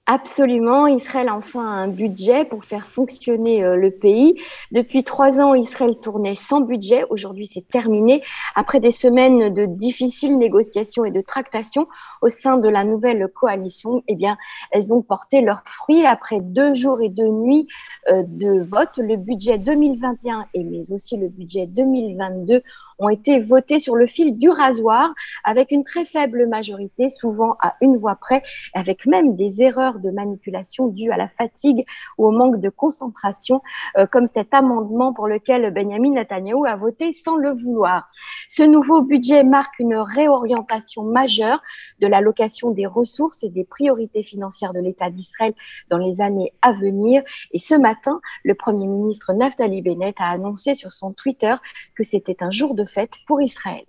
Absolument, 0.06 0.87
Israël 0.87 1.28
a 1.28 1.34
enfin 1.34 1.66
un 1.66 1.88
budget 1.88 2.44
pour 2.44 2.66
faire 2.66 2.87
fonctionner 2.87 3.64
euh, 3.64 3.76
le 3.76 3.90
pays. 3.90 4.38
Depuis 4.70 5.02
trois 5.02 5.40
ans, 5.40 5.54
Israël 5.54 5.96
tournait 5.99 6.34
sans 6.34 6.61
budget. 6.61 7.04
Aujourd'hui, 7.08 7.49
c'est 7.50 7.66
terminé. 7.66 8.23
Après 8.54 8.80
des 8.80 8.90
semaines 8.90 9.54
de 9.54 9.64
difficiles 9.64 10.37
négociations 10.37 11.06
et 11.06 11.11
de 11.11 11.23
tractations 11.23 11.88
au 12.20 12.28
sein 12.28 12.58
de 12.58 12.68
la 12.68 12.84
nouvelle 12.84 13.28
coalition, 13.28 14.02
eh 14.06 14.14
bien, 14.14 14.37
elles 14.73 14.92
ont 14.92 15.00
porté 15.00 15.40
leurs 15.40 15.62
fruits. 15.64 16.04
Après 16.04 16.40
deux 16.42 16.75
jours 16.75 17.00
et 17.00 17.08
deux 17.08 17.28
nuits 17.28 17.66
euh, 18.11 18.25
de 18.26 18.61
vote, 18.62 18.99
le 18.99 19.16
budget 19.16 19.56
2021 19.56 20.49
et 20.52 20.64
mais 20.64 20.92
aussi 20.92 21.16
le 21.16 21.28
budget 21.28 21.66
2022 21.66 22.62
ont 22.99 23.08
été 23.08 23.40
votés 23.40 23.78
sur 23.78 23.96
le 23.96 24.06
fil 24.06 24.37
du 24.38 24.50
rasoir 24.50 25.14
avec 25.44 25.70
une 25.70 25.82
très 25.82 26.04
faible 26.04 26.46
majorité, 26.46 27.08
souvent 27.08 27.56
à 27.62 27.75
une 27.80 27.96
voix 27.96 28.16
près, 28.16 28.42
avec 28.75 29.06
même 29.06 29.34
des 29.34 29.62
erreurs 29.62 29.93
de 30.00 30.10
manipulation 30.10 30.88
dues 30.88 31.10
à 31.10 31.16
la 31.16 31.28
fatigue 31.28 31.84
ou 32.18 32.26
au 32.26 32.30
manque 32.30 32.60
de 32.60 32.68
concentration, 32.68 33.62
euh, 33.96 34.06
comme 34.06 34.26
cet 34.26 34.54
amendement 34.54 35.12
pour 35.12 35.28
lequel 35.28 35.72
Benjamin 35.72 36.10
Netanyahu 36.10 36.66
a 36.66 36.76
voté 36.76 37.12
sans 37.12 37.36
le 37.36 37.52
vouloir. 37.52 38.08
Ce 38.48 38.62
nouveau 38.62 39.02
budget 39.02 39.44
marque 39.44 39.78
une 39.78 39.96
réorientation 39.96 41.02
majeure 41.02 41.60
de 42.00 42.06
l'allocation 42.06 42.70
des 42.70 42.86
ressources 42.86 43.42
et 43.42 43.48
des 43.48 43.64
priorités 43.64 44.22
financières 44.22 44.72
de 44.72 44.80
l'État 44.80 45.10
d'Israël 45.10 45.54
dans 45.90 45.98
les 45.98 46.20
années 46.20 46.52
à 46.62 46.72
venir. 46.72 47.22
Et 47.52 47.58
ce 47.58 47.74
matin, 47.74 48.20
le 48.44 48.54
Premier 48.54 48.86
ministre 48.86 49.32
Naftali 49.32 49.82
Bennett 49.82 50.16
a 50.18 50.30
annoncé 50.30 50.74
sur 50.74 50.92
son 50.92 51.12
Twitter 51.12 51.54
que 51.94 52.04
c'était 52.04 52.42
un 52.42 52.50
jour 52.50 52.74
de 52.74 52.84
fait 52.84 53.10
pour 53.26 53.40
Israël. 53.40 53.84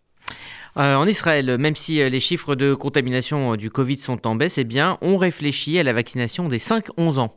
Euh, 0.77 0.96
en 0.96 1.08
Israël, 1.08 1.58
même 1.58 1.75
si 1.75 2.01
euh, 2.01 2.10
les 2.10 2.20
chiffres 2.20 2.53
de 2.53 2.74
contamination 2.74 3.53
euh, 3.53 3.58
du 3.58 3.70
Covid 3.70 3.98
sont 3.98 4.27
en 4.27 4.36
baisse, 4.36 4.58
eh 4.58 4.65
bien, 4.65 4.98
on 5.01 5.15
réfléchit 5.15 5.79
à 5.79 5.84
la 5.84 5.94
vaccination 5.94 6.50
des 6.50 6.58
5-11 6.58 7.20
ans. 7.20 7.34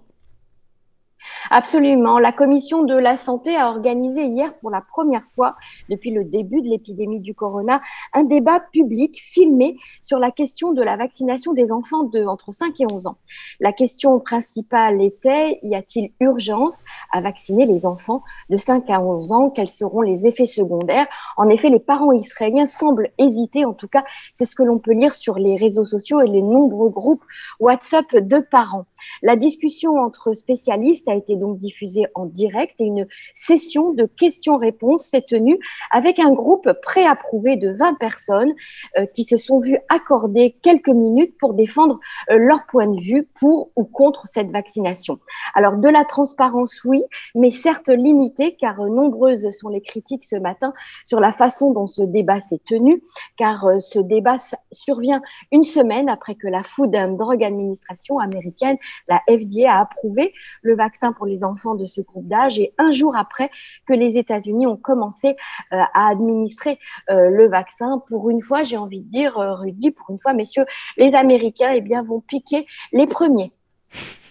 Absolument. 1.51 2.19
La 2.19 2.33
commission 2.33 2.83
de 2.83 2.95
la 2.95 3.17
santé 3.17 3.57
a 3.57 3.71
organisé 3.71 4.25
hier 4.25 4.55
pour 4.59 4.71
la 4.71 4.83
première 4.83 5.25
fois 5.25 5.57
depuis 5.89 6.11
le 6.11 6.25
début 6.25 6.61
de 6.61 6.69
l'épidémie 6.69 7.21
du 7.21 7.35
corona 7.35 7.81
un 8.13 8.25
débat 8.25 8.61
public 8.61 9.19
filmé 9.19 9.79
sur 10.03 10.19
la 10.19 10.31
question 10.31 10.73
de 10.73 10.83
la 10.83 10.97
vaccination 10.97 11.55
des 11.55 11.73
enfants 11.73 12.05
de 12.05 12.25
entre 12.25 12.53
5 12.53 12.81
et 12.81 12.87
11 12.93 13.07
ans. 13.07 13.17
La 13.61 13.73
question 13.73 14.21
principale 14.21 15.01
était 15.01 15.59
y 15.63 15.75
a-t-il 15.75 16.13
urgence 16.21 16.83
à 17.13 17.23
vacciner 17.23 17.65
les 17.65 17.87
enfants 17.87 18.23
de 18.51 18.59
5 18.59 18.91
à 18.91 19.01
11 19.01 19.33
ans? 19.33 19.51
Quels 19.51 19.71
seront 19.71 20.03
les 20.03 20.27
effets 20.27 20.47
secondaires? 20.47 21.07
En 21.37 21.49
effet, 21.49 21.71
les 21.71 21.81
parents 21.81 22.13
israéliens 22.13 22.67
semblent 22.67 23.11
hésiter, 23.17 23.65
en 23.65 23.73
tout 23.73 23.89
cas, 23.89 24.05
c'est 24.35 24.45
ce 24.45 24.55
que 24.55 24.63
l'on 24.63 24.79
peut 24.79 24.93
lire 24.93 25.15
sur 25.15 25.39
les 25.39 25.57
réseaux 25.57 25.87
sociaux 25.87 26.21
et 26.21 26.29
les 26.29 26.43
nombreux 26.43 26.91
groupes 26.91 27.25
WhatsApp 27.59 28.15
de 28.15 28.41
parents. 28.41 28.85
La 29.23 29.37
discussion 29.37 29.97
entre 29.97 30.35
spécialistes 30.35 31.09
a 31.09 31.15
été 31.15 31.37
donc 31.37 31.59
diffusée 31.59 32.07
en 32.15 32.27
direct 32.27 32.81
et 32.81 32.85
une 32.85 33.07
session 33.35 33.93
de 33.93 34.05
questions-réponses 34.05 35.05
s'est 35.05 35.23
tenue 35.23 35.59
avec 35.91 36.19
un 36.19 36.31
groupe 36.31 36.71
préapprouvé 36.83 37.57
de 37.57 37.71
20 37.71 37.95
personnes 37.99 38.55
euh, 38.99 39.07
qui 39.07 39.25
se 39.25 39.37
sont 39.37 39.59
vues 39.59 39.79
accorder 39.89 40.57
quelques 40.63 40.89
minutes 40.89 41.37
pour 41.39 41.55
défendre 41.55 41.99
euh, 42.31 42.37
leur 42.39 42.67
point 42.67 42.87
de 42.87 43.01
vue 43.01 43.29
pour 43.39 43.71
ou 43.77 43.85
contre 43.85 44.27
cette 44.27 44.51
vaccination. 44.51 45.19
Alors 45.55 45.77
de 45.77 45.89
la 45.89 46.05
transparence, 46.05 46.85
oui, 46.85 47.03
mais 47.35 47.51
certes 47.51 47.89
limitée 47.89 48.57
car 48.57 48.81
euh, 48.81 48.89
nombreuses 48.89 49.51
sont 49.51 49.69
les 49.69 49.81
critiques 49.81 50.25
ce 50.25 50.37
matin 50.37 50.73
sur 51.07 51.21
la 51.21 51.33
façon 51.33 51.73
dont 51.73 51.87
ce 51.87 52.03
débat 52.03 52.41
s'est 52.41 52.61
tenu, 52.67 53.03
car 53.37 53.67
ce 53.81 53.99
débat 53.99 54.37
survient 54.73 55.21
une 55.53 55.65
semaine 55.65 56.09
après 56.09 56.35
que 56.35 56.49
la 56.49 56.63
Food 56.63 56.95
and 56.95 57.13
Drug 57.13 57.43
Administration 57.43 58.19
américaine 58.19 58.77
la 59.09 59.21
FDA 59.29 59.73
a 59.73 59.81
approuvé 59.81 60.33
le 60.63 60.75
vaccin 60.77 61.13
pour 61.13 61.27
les 61.27 61.45
enfants 61.45 61.75
de 61.75 61.87
ce 61.87 62.01
groupe 62.01 62.29
d'âge 62.29 62.59
et 62.59 62.73
un 62.79 62.91
jour 62.91 63.17
après 63.17 63.51
que 63.87 63.93
les 63.93 64.19
États-Unis 64.19 64.67
ont 64.67 64.77
commencé 64.77 65.37
euh, 65.73 65.83
à 65.95 66.09
administrer 66.11 66.79
euh, 67.11 67.31
le 67.31 67.49
vaccin. 67.49 68.03
Pour 68.09 68.31
une 68.31 68.43
fois, 68.43 68.63
j'ai 68.63 68.77
envie 68.77 69.01
de 69.01 69.11
dire, 69.11 69.39
euh, 69.39 69.55
Rudy, 69.55 69.91
pour 69.91 70.11
une 70.11 70.19
fois, 70.19 70.33
messieurs, 70.33 70.65
les 70.97 71.15
Américains 71.15 71.73
eh 71.75 71.81
bien, 71.81 72.03
vont 72.03 72.21
piquer 72.21 72.67
les 72.93 73.07
premiers. 73.07 73.53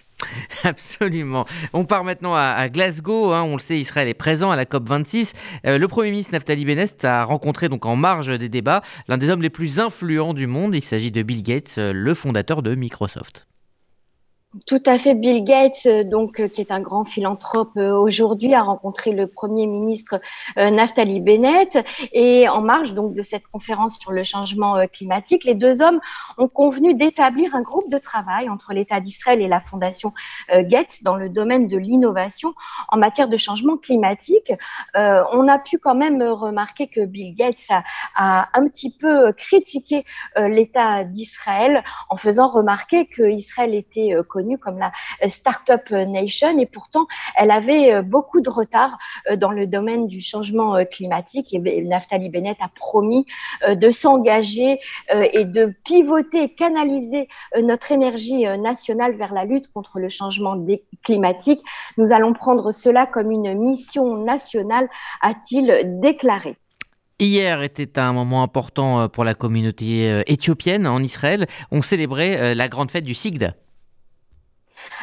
Absolument. 0.64 1.44
On 1.72 1.84
part 1.84 2.04
maintenant 2.04 2.34
à, 2.34 2.68
Glasgow. 2.68 3.32
Hein. 3.32 3.42
on 3.44 3.54
le 3.54 3.60
sait, 3.60 3.78
Israël 3.78 4.08
est 4.08 4.14
présent 4.14 4.50
à 4.50 4.56
la 4.56 4.66
COP 4.66 4.88
26. 4.88 5.32
le 5.64 5.86
Premier 5.86 6.10
ministre 6.10 6.32
Naftali 6.32 6.64
Bennett 6.64 7.04
a 7.04 7.24
rencontré 7.24 7.68
donc 7.68 7.86
en 7.86 7.94
marge 7.94 8.36
des 8.36 8.48
débats 8.48 8.82
l'un 9.06 9.16
des 9.16 9.30
hommes 9.30 9.42
les 9.42 9.50
plus 9.50 9.78
influents 9.78 10.34
du 10.34 10.48
monde. 10.48 10.74
Il 10.74 10.82
s'agit 10.82 11.12
de 11.12 11.22
Bill 11.22 11.44
Gates, 11.44 11.74
le 11.76 12.14
fondateur 12.14 12.62
de 12.62 12.74
Microsoft. 12.74 13.47
Tout 14.66 14.82
à 14.86 14.96
fait. 14.96 15.12
Bill 15.12 15.44
Gates, 15.44 15.84
euh, 15.84 16.04
donc, 16.04 16.40
euh, 16.40 16.48
qui 16.48 16.62
est 16.62 16.72
un 16.72 16.80
grand 16.80 17.04
philanthrope 17.04 17.76
euh, 17.76 17.94
aujourd'hui, 17.94 18.54
a 18.54 18.62
rencontré 18.62 19.12
le 19.12 19.26
Premier 19.26 19.66
ministre 19.66 20.22
Naftali 20.56 21.20
Bennett. 21.20 21.78
Et 22.12 22.48
en 22.48 22.62
marge 22.62 22.94
donc 22.94 23.12
de 23.12 23.22
cette 23.22 23.46
conférence 23.46 23.98
sur 23.98 24.10
le 24.10 24.24
changement 24.24 24.86
climatique, 24.90 25.44
les 25.44 25.54
deux 25.54 25.82
hommes 25.82 26.00
ont 26.38 26.48
convenu 26.48 26.94
d'établir 26.94 27.54
un 27.54 27.60
groupe 27.60 27.90
de 27.90 27.98
travail 27.98 28.48
entre 28.48 28.72
l'État 28.72 29.00
d'Israël 29.00 29.42
et 29.42 29.48
la 29.48 29.60
Fondation 29.60 30.14
Gates 30.50 31.02
dans 31.02 31.16
le 31.16 31.28
domaine 31.28 31.68
de 31.68 31.76
l'innovation 31.76 32.54
en 32.88 32.96
matière 32.96 33.28
de 33.28 33.36
changement 33.36 33.76
climatique. 33.76 34.52
on 34.94 35.48
a 35.48 35.58
pu 35.58 35.78
quand 35.78 35.94
même 35.94 36.22
remarquer 36.22 36.88
que 36.88 37.04
Bill 37.04 37.34
Gates 37.34 37.66
a, 37.70 37.82
a 38.16 38.48
un 38.58 38.66
petit 38.66 38.96
peu 38.96 39.32
critiqué 39.32 40.04
l'État 40.36 41.04
d'Israël 41.04 41.84
en 42.08 42.16
faisant 42.16 42.48
remarquer 42.48 43.06
que 43.06 43.22
Israël 43.22 43.74
était 43.74 44.14
connue 44.38 44.58
comme 44.58 44.78
la 44.78 44.92
euh, 45.24 45.28
Startup 45.28 45.90
Nation 45.90 46.56
et 46.60 46.66
pourtant 46.66 47.06
elle 47.36 47.50
avait 47.50 47.92
euh, 47.92 48.02
beaucoup 48.02 48.40
de 48.40 48.50
retard 48.50 48.96
euh, 49.28 49.34
dans 49.34 49.50
le 49.50 49.66
domaine 49.66 50.06
du 50.06 50.20
changement 50.20 50.84
climatique 50.92 51.52
et 51.52 51.82
Naftali 51.82 52.28
Bennett 52.28 52.56
a 52.60 52.68
promis 52.68 53.26
de 53.68 53.90
s'engager 53.90 54.78
et 55.10 55.44
de 55.44 55.74
pivoter 55.84 56.48
canaliser 56.48 57.28
notre 57.60 57.92
énergie 57.92 58.44
nationale 58.58 59.14
vers 59.14 59.32
la 59.32 59.44
lutte 59.44 59.68
contre 59.72 59.98
le 59.98 60.08
changement 60.08 60.56
climatique. 61.02 61.60
Nous 61.96 62.12
allons 62.12 62.32
prendre 62.32 62.72
cela 62.72 63.06
comme 63.06 63.30
une 63.30 63.54
mission 63.54 64.18
nationale, 64.18 64.88
a-t-il 65.22 66.00
déclaré. 66.00 66.56
Hier 67.18 67.62
était 67.62 67.98
un 67.98 68.12
moment 68.12 68.42
important 68.42 69.08
pour 69.08 69.24
la 69.24 69.34
communauté 69.34 70.22
éthiopienne 70.26 70.86
en 70.86 71.02
Israël. 71.02 71.46
On 71.70 71.82
célébrait 71.82 72.54
la 72.54 72.68
grande 72.68 72.90
fête 72.90 73.04
du 73.04 73.14
SIGD. 73.14 73.54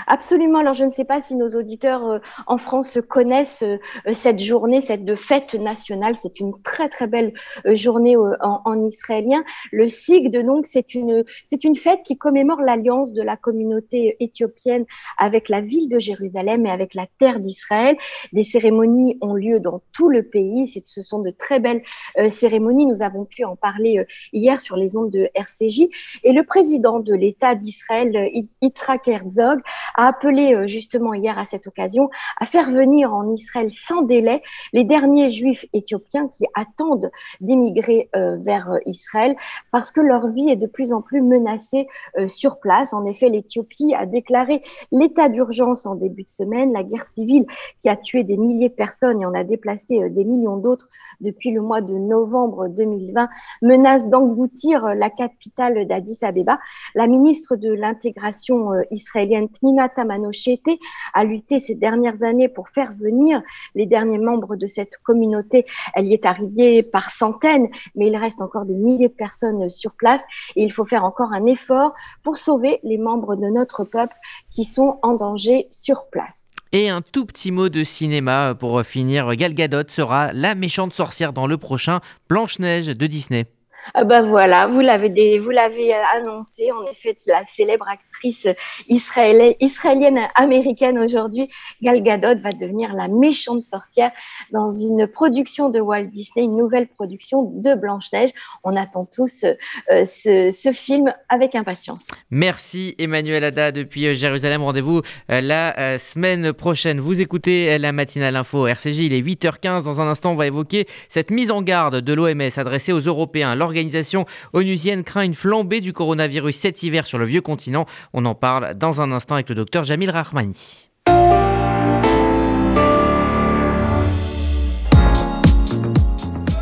Absolument. 0.07 0.59
Alors, 0.59 0.73
je 0.73 0.85
ne 0.85 0.89
sais 0.89 1.05
pas 1.05 1.19
si 1.19 1.35
nos 1.35 1.49
auditeurs 1.49 2.05
euh, 2.05 2.19
en 2.47 2.57
France 2.57 2.97
connaissent 3.09 3.63
euh, 3.63 3.77
cette 4.13 4.39
journée, 4.39 4.81
cette 4.81 5.15
fête 5.15 5.55
nationale. 5.55 6.15
C'est 6.15 6.39
une 6.39 6.53
très, 6.61 6.89
très 6.89 7.07
belle 7.07 7.33
euh, 7.65 7.75
journée 7.75 8.15
en, 8.17 8.85
israélien. 8.85 9.43
Le 9.71 9.89
SIGD, 9.89 10.43
donc, 10.45 10.67
c'est 10.67 10.93
une, 10.93 11.23
c'est 11.45 11.63
une 11.63 11.75
fête 11.75 12.01
qui 12.03 12.17
commémore 12.17 12.61
l'alliance 12.61 13.13
de 13.13 13.21
la 13.21 13.35
communauté 13.37 14.17
éthiopienne 14.19 14.85
avec 15.17 15.49
la 15.49 15.61
ville 15.61 15.89
de 15.89 15.97
Jérusalem 15.97 16.65
et 16.65 16.71
avec 16.71 16.93
la 16.93 17.07
terre 17.17 17.39
d'Israël. 17.39 17.95
Des 18.33 18.43
cérémonies 18.43 19.17
ont 19.21 19.33
lieu 19.33 19.59
dans 19.59 19.81
tout 19.91 20.09
le 20.09 20.23
pays. 20.23 20.67
Ce 20.67 21.01
sont 21.01 21.19
de 21.19 21.31
très 21.31 21.59
belles 21.59 21.81
cérémonies. 22.29 22.85
Nous 22.85 23.01
avons 23.01 23.25
pu 23.25 23.43
en 23.45 23.55
parler 23.55 24.05
hier 24.33 24.59
sur 24.59 24.75
les 24.75 24.97
ondes 24.97 25.11
de 25.11 25.29
RCJ. 25.33 25.87
Et 26.23 26.33
le 26.33 26.43
président 26.43 26.99
de 26.99 27.13
l'État 27.13 27.55
d'Israël, 27.55 28.29
Yitzhak 28.61 29.07
Herzog, 29.07 29.61
a 29.95 30.07
appelé 30.07 30.53
euh, 30.53 30.67
justement 30.67 31.13
hier 31.13 31.37
à 31.37 31.45
cette 31.45 31.67
occasion 31.67 32.09
à 32.39 32.45
faire 32.45 32.69
venir 32.69 33.13
en 33.13 33.31
Israël 33.31 33.69
sans 33.69 34.01
délai 34.01 34.41
les 34.73 34.83
derniers 34.83 35.31
juifs 35.31 35.65
éthiopiens 35.73 36.27
qui 36.27 36.45
attendent 36.53 37.11
d'immigrer 37.41 38.09
euh, 38.15 38.37
vers 38.37 38.71
euh, 38.71 38.79
Israël 38.85 39.35
parce 39.71 39.91
que 39.91 40.01
leur 40.01 40.27
vie 40.29 40.49
est 40.49 40.55
de 40.55 40.67
plus 40.67 40.93
en 40.93 41.01
plus 41.01 41.21
menacée 41.21 41.87
sur 42.27 42.59
place. 42.59 42.93
En 42.93 43.05
effet, 43.05 43.29
l'Éthiopie 43.29 43.93
a 43.93 44.05
déclaré 44.05 44.61
l'état 44.91 45.29
d'urgence 45.29 45.85
en 45.85 45.95
début 45.95 46.23
de 46.23 46.29
semaine. 46.29 46.73
La 46.73 46.83
guerre 46.83 47.05
civile 47.05 47.45
qui 47.79 47.89
a 47.89 47.95
tué 47.95 48.23
des 48.23 48.37
milliers 48.37 48.69
de 48.69 48.73
personnes 48.73 49.21
et 49.21 49.25
en 49.25 49.33
a 49.33 49.43
déplacé 49.43 50.09
des 50.09 50.23
millions 50.23 50.57
d'autres 50.57 50.87
depuis 51.21 51.51
le 51.51 51.61
mois 51.61 51.81
de 51.81 51.93
novembre 51.93 52.67
2020 52.69 53.29
menace 53.61 54.09
d'engloutir 54.09 54.85
la 54.95 55.09
capitale 55.09 55.87
d'Addis 55.87 56.19
Abeba. 56.21 56.59
La 56.93 57.07
ministre 57.07 57.55
de 57.55 57.71
l'intégration 57.71 58.71
israélienne 58.91 59.47
Nina 59.61 59.84
Tamano 59.89 60.31
Chete 60.31 60.79
a 61.13 61.23
lutté 61.23 61.59
ces 61.59 61.75
dernières 61.75 62.23
années 62.23 62.49
pour 62.49 62.69
faire 62.69 62.91
venir 62.93 63.41
les 63.75 63.85
derniers 63.85 64.17
membres 64.17 64.55
de 64.55 64.67
cette 64.67 64.97
communauté. 65.03 65.65
Elle 65.93 66.05
y 66.05 66.13
est 66.13 66.25
arrivée 66.25 66.83
par 66.83 67.09
centaines, 67.09 67.69
mais 67.95 68.07
il 68.07 68.15
reste 68.15 68.41
encore 68.41 68.65
des 68.65 68.75
milliers 68.75 69.09
de 69.09 69.13
personnes 69.13 69.69
sur 69.69 69.95
place 69.95 70.23
et 70.55 70.63
il 70.63 70.71
faut 70.71 70.85
faire 70.85 71.05
encore 71.05 71.33
un 71.33 71.45
effort 71.45 71.93
pour 72.23 72.37
sauver 72.37 72.79
les 72.83 72.97
membres 72.97 73.35
de 73.35 73.47
notre 73.47 73.83
peuple 73.83 74.15
qui 74.51 74.63
sont 74.63 74.99
en 75.01 75.15
danger 75.15 75.67
sur 75.69 76.07
place. 76.09 76.51
Et 76.71 76.89
un 76.89 77.01
tout 77.01 77.25
petit 77.25 77.51
mot 77.51 77.69
de 77.69 77.83
cinéma 77.83 78.53
pour 78.53 78.81
finir. 78.83 79.33
Gal 79.35 79.53
Gadot 79.53 79.87
sera 79.87 80.33
la 80.33 80.55
méchante 80.55 80.93
sorcière 80.93 81.31
dans 81.31 81.47
le 81.47 81.57
prochain 81.57 82.01
Blanche-Neige 82.27 82.87
de 82.87 83.07
Disney. 83.07 83.45
Ah 83.93 84.03
bah 84.03 84.21
voilà, 84.21 84.67
vous 84.67 84.79
l'avez 84.79 85.39
vous 85.39 85.49
l'avez 85.49 85.93
euh, 85.93 86.01
annoncé. 86.13 86.71
En 86.71 86.85
effet, 86.89 87.15
la 87.27 87.45
célèbre 87.45 87.87
actrice 87.87 88.47
israélienne, 88.87 90.19
américaine 90.35 90.97
aujourd'hui, 90.99 91.49
Gal 91.81 92.01
Gadot, 92.01 92.39
va 92.41 92.51
devenir 92.51 92.93
la 92.93 93.07
méchante 93.07 93.63
sorcière 93.63 94.11
dans 94.51 94.69
une 94.69 95.07
production 95.07 95.69
de 95.69 95.79
Walt 95.79 96.05
Disney, 96.05 96.45
une 96.45 96.57
nouvelle 96.57 96.87
production 96.87 97.43
de 97.43 97.75
Blanche 97.75 98.11
Neige. 98.11 98.31
On 98.63 98.75
attend 98.75 99.05
tous 99.05 99.45
euh, 99.45 100.05
ce, 100.05 100.71
film 100.73 101.13
avec 101.29 101.55
impatience. 101.55 102.07
Merci 102.31 102.95
Emmanuel 102.97 103.43
Ada 103.43 103.71
depuis 103.71 104.07
euh, 104.07 104.13
Jérusalem. 104.13 104.63
Rendez-vous 104.63 105.01
la 105.29 105.97
semaine 105.99 106.53
prochaine. 106.53 106.99
Vous 106.99 107.21
écoutez 107.21 107.77
la 107.77 107.91
matinale 107.91 108.35
info 108.35 108.67
RCJ. 108.67 108.99
Il 108.99 109.13
est 109.13 109.21
8h15. 109.21 109.83
Dans 109.83 110.01
un 110.01 110.07
instant, 110.07 110.31
on 110.31 110.35
va 110.35 110.47
évoquer 110.47 110.87
cette 111.09 111.31
mise 111.31 111.51
en 111.51 111.61
garde 111.61 112.01
de 112.01 112.13
l'OMS 112.13 112.49
adressée 112.57 112.91
aux 112.91 112.99
Européens 112.99 113.55
l'organisation 113.65 114.25
onusienne 114.53 115.03
craint 115.03 115.23
une 115.23 115.33
flambée 115.33 115.81
du 115.81 115.91
coronavirus 115.91 116.55
cet 116.55 116.83
hiver 116.83 117.07
sur 117.07 117.17
le 117.17 117.25
vieux 117.25 117.41
continent. 117.41 117.87
On 118.13 118.25
en 118.25 118.35
parle 118.35 118.75
dans 118.75 119.01
un 119.01 119.11
instant 119.11 119.33
avec 119.33 119.49
le 119.49 119.55
docteur 119.55 119.83
Jamil 119.83 120.11
Rahmani. 120.11 120.89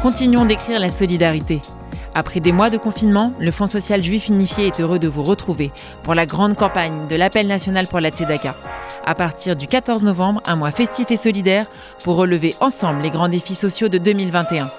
Continuons 0.01 0.45
d'écrire 0.45 0.79
la 0.79 0.89
solidarité. 0.89 1.59
Après 2.15 2.39
des 2.39 2.51
mois 2.51 2.69
de 2.69 2.77
confinement, 2.77 3.33
le 3.39 3.51
Fonds 3.51 3.67
social 3.67 4.01
juif 4.01 4.27
unifié 4.27 4.67
est 4.67 4.79
heureux 4.79 4.99
de 4.99 5.07
vous 5.07 5.23
retrouver 5.23 5.71
pour 6.03 6.13
la 6.13 6.25
grande 6.25 6.55
campagne 6.55 7.07
de 7.09 7.15
l'appel 7.15 7.47
national 7.47 7.87
pour 7.87 7.99
la 7.99 8.11
Tzedaka. 8.11 8.55
À 9.05 9.15
partir 9.15 9.55
du 9.55 9.67
14 9.67 10.03
novembre, 10.03 10.41
un 10.45 10.55
mois 10.55 10.71
festif 10.71 11.11
et 11.11 11.17
solidaire 11.17 11.65
pour 12.03 12.15
relever 12.15 12.53
ensemble 12.61 13.01
les 13.01 13.09
grands 13.09 13.29
défis 13.29 13.55
sociaux 13.55 13.89
de 13.89 13.97
2021. 13.97 14.69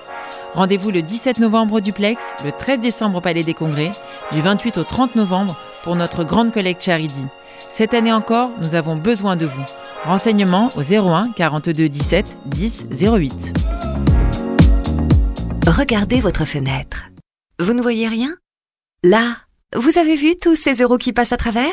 Rendez-vous 0.54 0.90
le 0.90 1.02
17 1.02 1.38
novembre 1.38 1.74
au 1.74 1.80
Duplex, 1.80 2.20
le 2.44 2.52
13 2.52 2.80
décembre 2.80 3.18
au 3.18 3.20
Palais 3.20 3.42
des 3.42 3.54
Congrès, 3.54 3.92
du 4.32 4.40
28 4.40 4.78
au 4.78 4.84
30 4.84 5.16
novembre 5.16 5.56
pour 5.82 5.96
notre 5.96 6.24
grande 6.24 6.52
collecte 6.52 6.82
Charity. 6.82 7.24
Cette 7.58 7.94
année 7.94 8.12
encore, 8.12 8.50
nous 8.62 8.74
avons 8.74 8.96
besoin 8.96 9.36
de 9.36 9.46
vous. 9.46 9.64
Renseignements 10.04 10.70
au 10.76 10.82
01 10.82 11.32
42 11.32 11.88
17 11.88 12.36
10 12.46 12.86
08. 13.00 13.60
Regardez 15.66 16.20
votre 16.20 16.44
fenêtre. 16.44 17.10
Vous 17.58 17.72
ne 17.72 17.82
voyez 17.82 18.08
rien? 18.08 18.34
Là, 19.02 19.36
vous 19.74 19.98
avez 19.98 20.14
vu 20.14 20.34
tous 20.40 20.54
ces 20.56 20.82
euros 20.82 20.98
qui 20.98 21.12
passent 21.12 21.32
à 21.32 21.36
travers? 21.36 21.72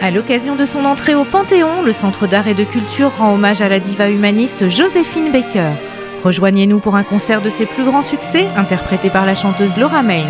À 0.00 0.10
l'occasion 0.12 0.54
de 0.54 0.64
son 0.64 0.84
entrée 0.84 1.16
au 1.16 1.24
Panthéon, 1.24 1.82
le 1.82 1.92
Centre 1.92 2.28
d'art 2.28 2.46
et 2.46 2.54
de 2.54 2.62
culture 2.62 3.10
rend 3.18 3.34
hommage 3.34 3.60
à 3.60 3.68
la 3.68 3.80
diva 3.80 4.10
humaniste 4.10 4.68
Joséphine 4.68 5.32
Baker. 5.32 5.72
Rejoignez-nous 6.22 6.78
pour 6.78 6.94
un 6.94 7.02
concert 7.02 7.42
de 7.42 7.50
ses 7.50 7.66
plus 7.66 7.84
grands 7.84 8.02
succès, 8.02 8.46
interprété 8.56 9.10
par 9.10 9.26
la 9.26 9.34
chanteuse 9.34 9.76
Laura 9.76 10.02
Main, 10.02 10.22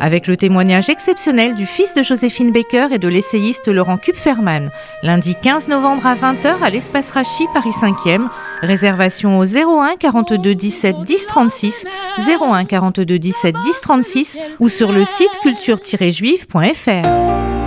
avec 0.00 0.26
le 0.26 0.36
témoignage 0.36 0.88
exceptionnel 0.88 1.54
du 1.54 1.66
fils 1.66 1.94
de 1.94 2.02
Joséphine 2.02 2.50
Baker 2.50 2.88
et 2.90 2.98
de 2.98 3.08
l'essayiste 3.08 3.68
Laurent 3.68 3.98
Kupferman, 3.98 4.70
lundi 5.02 5.36
15 5.40 5.68
novembre 5.68 6.06
à 6.06 6.14
20h 6.14 6.62
à 6.62 6.70
l'espace 6.70 7.10
Rachi, 7.10 7.46
Paris 7.52 7.70
5e. 7.70 8.28
Réservation 8.62 9.38
au 9.38 9.44
01 9.44 9.96
42 9.98 10.54
17 10.54 11.02
10 11.02 11.26
36, 11.26 11.84
01 12.18 12.64
42 12.64 13.18
17 13.18 13.56
10 13.62 13.80
36 13.80 14.38
ou 14.58 14.68
sur 14.68 14.92
le 14.92 15.04
site 15.04 15.30
culture-juive.fr. 15.42 17.59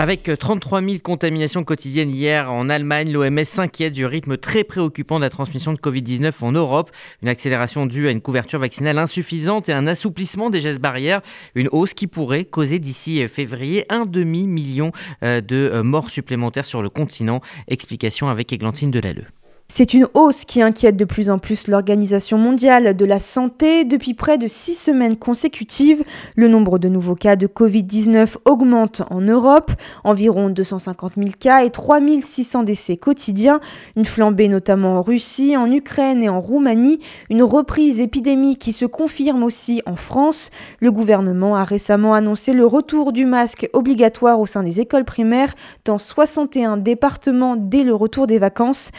Avec 0.00 0.30
33 0.38 0.80
000 0.80 0.98
contaminations 1.02 1.64
quotidiennes 1.64 2.10
hier 2.10 2.52
en 2.52 2.68
Allemagne, 2.68 3.10
l'OMS 3.10 3.42
s'inquiète 3.42 3.92
du 3.92 4.06
rythme 4.06 4.36
très 4.36 4.62
préoccupant 4.62 5.16
de 5.16 5.22
la 5.22 5.28
transmission 5.28 5.72
de 5.72 5.78
Covid-19 5.78 6.32
en 6.42 6.52
Europe. 6.52 6.92
Une 7.20 7.28
accélération 7.28 7.84
due 7.84 8.06
à 8.06 8.12
une 8.12 8.20
couverture 8.20 8.60
vaccinale 8.60 8.96
insuffisante 8.98 9.68
et 9.68 9.72
un 9.72 9.88
assouplissement 9.88 10.50
des 10.50 10.60
gestes 10.60 10.80
barrières. 10.80 11.20
Une 11.56 11.68
hausse 11.72 11.94
qui 11.94 12.06
pourrait 12.06 12.44
causer 12.44 12.78
d'ici 12.78 13.26
février 13.26 13.86
un 13.88 14.06
demi-million 14.06 14.92
euh, 15.24 15.40
de 15.40 15.56
euh, 15.56 15.82
morts 15.82 16.10
supplémentaires 16.10 16.64
sur 16.64 16.80
le 16.80 16.90
continent. 16.90 17.40
Explication 17.66 18.28
avec 18.28 18.52
Églantine 18.52 18.92
Delalleux. 18.92 19.26
C'est 19.70 19.94
une 19.94 20.08
hausse 20.14 20.44
qui 20.44 20.60
inquiète 20.62 20.96
de 20.96 21.04
plus 21.04 21.30
en 21.30 21.38
plus 21.38 21.68
l'Organisation 21.68 22.36
mondiale 22.36 22.96
de 22.96 23.04
la 23.04 23.20
santé. 23.20 23.84
Depuis 23.84 24.14
près 24.14 24.36
de 24.36 24.48
six 24.48 24.74
semaines 24.74 25.16
consécutives, 25.16 26.02
le 26.34 26.48
nombre 26.48 26.78
de 26.78 26.88
nouveaux 26.88 27.14
cas 27.14 27.36
de 27.36 27.46
Covid-19 27.46 28.38
augmente 28.44 29.02
en 29.10 29.20
Europe, 29.20 29.70
environ 30.02 30.48
250 30.48 31.12
000 31.16 31.30
cas 31.38 31.64
et 31.64 31.70
3 31.70 32.00
600 32.22 32.62
décès 32.64 32.96
quotidiens, 32.96 33.60
une 33.94 34.06
flambée 34.06 34.48
notamment 34.48 34.98
en 34.98 35.02
Russie, 35.02 35.56
en 35.56 35.70
Ukraine 35.70 36.22
et 36.22 36.28
en 36.28 36.40
Roumanie, 36.40 36.98
une 37.30 37.42
reprise 37.42 38.00
épidémique 38.00 38.58
qui 38.58 38.72
se 38.72 38.86
confirme 38.86 39.44
aussi 39.44 39.82
en 39.86 39.96
France. 39.96 40.50
Le 40.80 40.90
gouvernement 40.90 41.54
a 41.54 41.62
récemment 41.62 42.14
annoncé 42.14 42.52
le 42.52 42.66
retour 42.66 43.12
du 43.12 43.26
masque 43.26 43.68
obligatoire 43.74 44.40
au 44.40 44.46
sein 44.46 44.64
des 44.64 44.80
écoles 44.80 45.04
primaires 45.04 45.54
dans 45.84 45.98
61 45.98 46.78
départements 46.78 47.54
dès 47.56 47.84
le 47.84 47.94
retour 47.94 48.26
des 48.26 48.38
vacances 48.38 48.90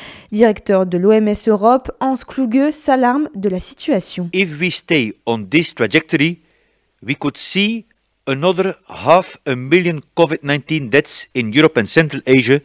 If 4.33 4.59
we 4.59 4.69
stay 4.69 5.13
on 5.25 5.49
this 5.49 5.73
trajectory, 5.73 6.41
we 7.01 7.15
could 7.15 7.37
see 7.37 7.85
another 8.27 8.75
half 8.87 9.37
a 9.45 9.55
million 9.55 10.01
COVID-19 10.15 10.89
deaths 10.89 11.27
in 11.33 11.53
Europe 11.53 11.77
and 11.77 11.89
Central 11.89 12.21
Asia 12.25 12.61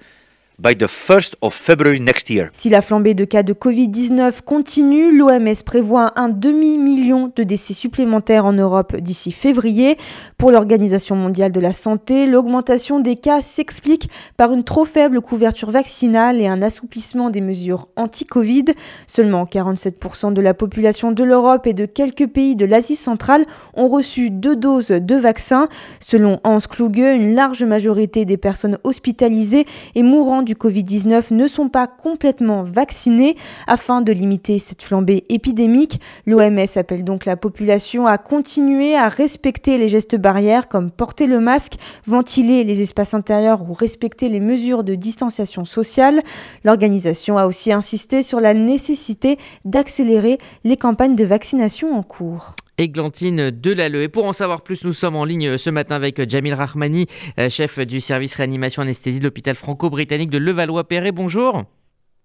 by 0.58 0.74
the 0.76 0.86
1st 0.86 1.34
of 1.40 1.52
February 1.52 2.00
next 2.00 2.30
year. 2.30 2.48
Si 2.52 2.68
la 2.68 2.80
flambée 2.80 3.14
de 3.14 3.24
cas 3.24 3.42
de 3.42 3.52
Covid-19 3.52 4.42
continue, 4.42 5.16
l'OMS 5.16 5.62
prévoit 5.64 6.12
un 6.16 6.28
demi-million 6.28 7.32
de 7.34 7.42
décès 7.42 7.74
supplémentaires 7.74 8.46
en 8.46 8.52
Europe 8.52 8.96
d'ici 8.96 9.32
février. 9.32 9.98
Pour 10.38 10.52
l'Organisation 10.52 11.16
mondiale 11.16 11.50
de 11.50 11.60
la 11.60 11.72
santé, 11.72 12.26
l'augmentation 12.26 13.00
des 13.00 13.16
cas 13.16 13.42
s'explique 13.42 14.08
par 14.36 14.52
une 14.52 14.64
trop 14.64 14.84
faible 14.84 15.20
couverture 15.20 15.70
vaccinale 15.70 16.40
et 16.40 16.46
un 16.46 16.62
assouplissement 16.62 17.30
des 17.30 17.40
mesures 17.40 17.88
anti-Covid. 17.96 18.66
Seulement 19.06 19.44
47% 19.44 20.32
de 20.32 20.40
la 20.40 20.54
population 20.54 21.10
de 21.10 21.24
l'Europe 21.24 21.66
et 21.66 21.72
de 21.72 21.86
quelques 21.86 22.28
pays 22.28 22.54
de 22.54 22.64
l'Asie 22.64 22.96
centrale 22.96 23.44
ont 23.74 23.88
reçu 23.88 24.30
deux 24.30 24.56
doses 24.56 24.88
de 24.88 25.16
vaccins. 25.16 25.68
Selon 25.98 26.38
Hans 26.44 26.58
Kluge, 26.58 26.84
une 26.94 27.34
large 27.34 27.64
majorité 27.64 28.24
des 28.24 28.36
personnes 28.36 28.78
hospitalisées 28.84 29.66
et 29.94 30.02
mourant 30.02 30.43
du 30.44 30.54
Covid-19 30.54 31.34
ne 31.34 31.48
sont 31.48 31.68
pas 31.68 31.86
complètement 31.86 32.62
vaccinés. 32.62 33.36
Afin 33.66 34.00
de 34.00 34.12
limiter 34.12 34.58
cette 34.58 34.82
flambée 34.82 35.24
épidémique, 35.28 36.00
l'OMS 36.26 36.66
appelle 36.76 37.04
donc 37.04 37.24
la 37.24 37.36
population 37.36 38.06
à 38.06 38.18
continuer 38.18 38.94
à 38.94 39.08
respecter 39.08 39.78
les 39.78 39.88
gestes 39.88 40.16
barrières 40.16 40.68
comme 40.68 40.90
porter 40.90 41.26
le 41.26 41.40
masque, 41.40 41.74
ventiler 42.06 42.64
les 42.64 42.82
espaces 42.82 43.14
intérieurs 43.14 43.68
ou 43.68 43.72
respecter 43.72 44.28
les 44.28 44.40
mesures 44.40 44.84
de 44.84 44.94
distanciation 44.94 45.64
sociale. 45.64 46.22
L'organisation 46.64 47.38
a 47.38 47.46
aussi 47.46 47.72
insisté 47.72 48.22
sur 48.22 48.40
la 48.40 48.54
nécessité 48.54 49.38
d'accélérer 49.64 50.38
les 50.64 50.76
campagnes 50.76 51.16
de 51.16 51.24
vaccination 51.24 51.96
en 51.96 52.02
cours. 52.02 52.54
Églantine 52.78 53.50
Delalleux. 53.50 54.02
Et 54.02 54.08
pour 54.08 54.24
en 54.24 54.32
savoir 54.32 54.62
plus, 54.62 54.84
nous 54.84 54.92
sommes 54.92 55.16
en 55.16 55.24
ligne 55.24 55.56
ce 55.56 55.70
matin 55.70 55.94
avec 55.94 56.28
Jamil 56.28 56.54
Rahmani, 56.54 57.06
euh, 57.38 57.48
chef 57.48 57.78
du 57.78 58.00
service 58.00 58.34
réanimation 58.34 58.82
anesthésie 58.82 59.18
de 59.18 59.24
l'hôpital 59.24 59.54
franco-britannique 59.54 60.30
de 60.30 60.38
Levallois-Perret. 60.38 61.12
Bonjour. 61.12 61.64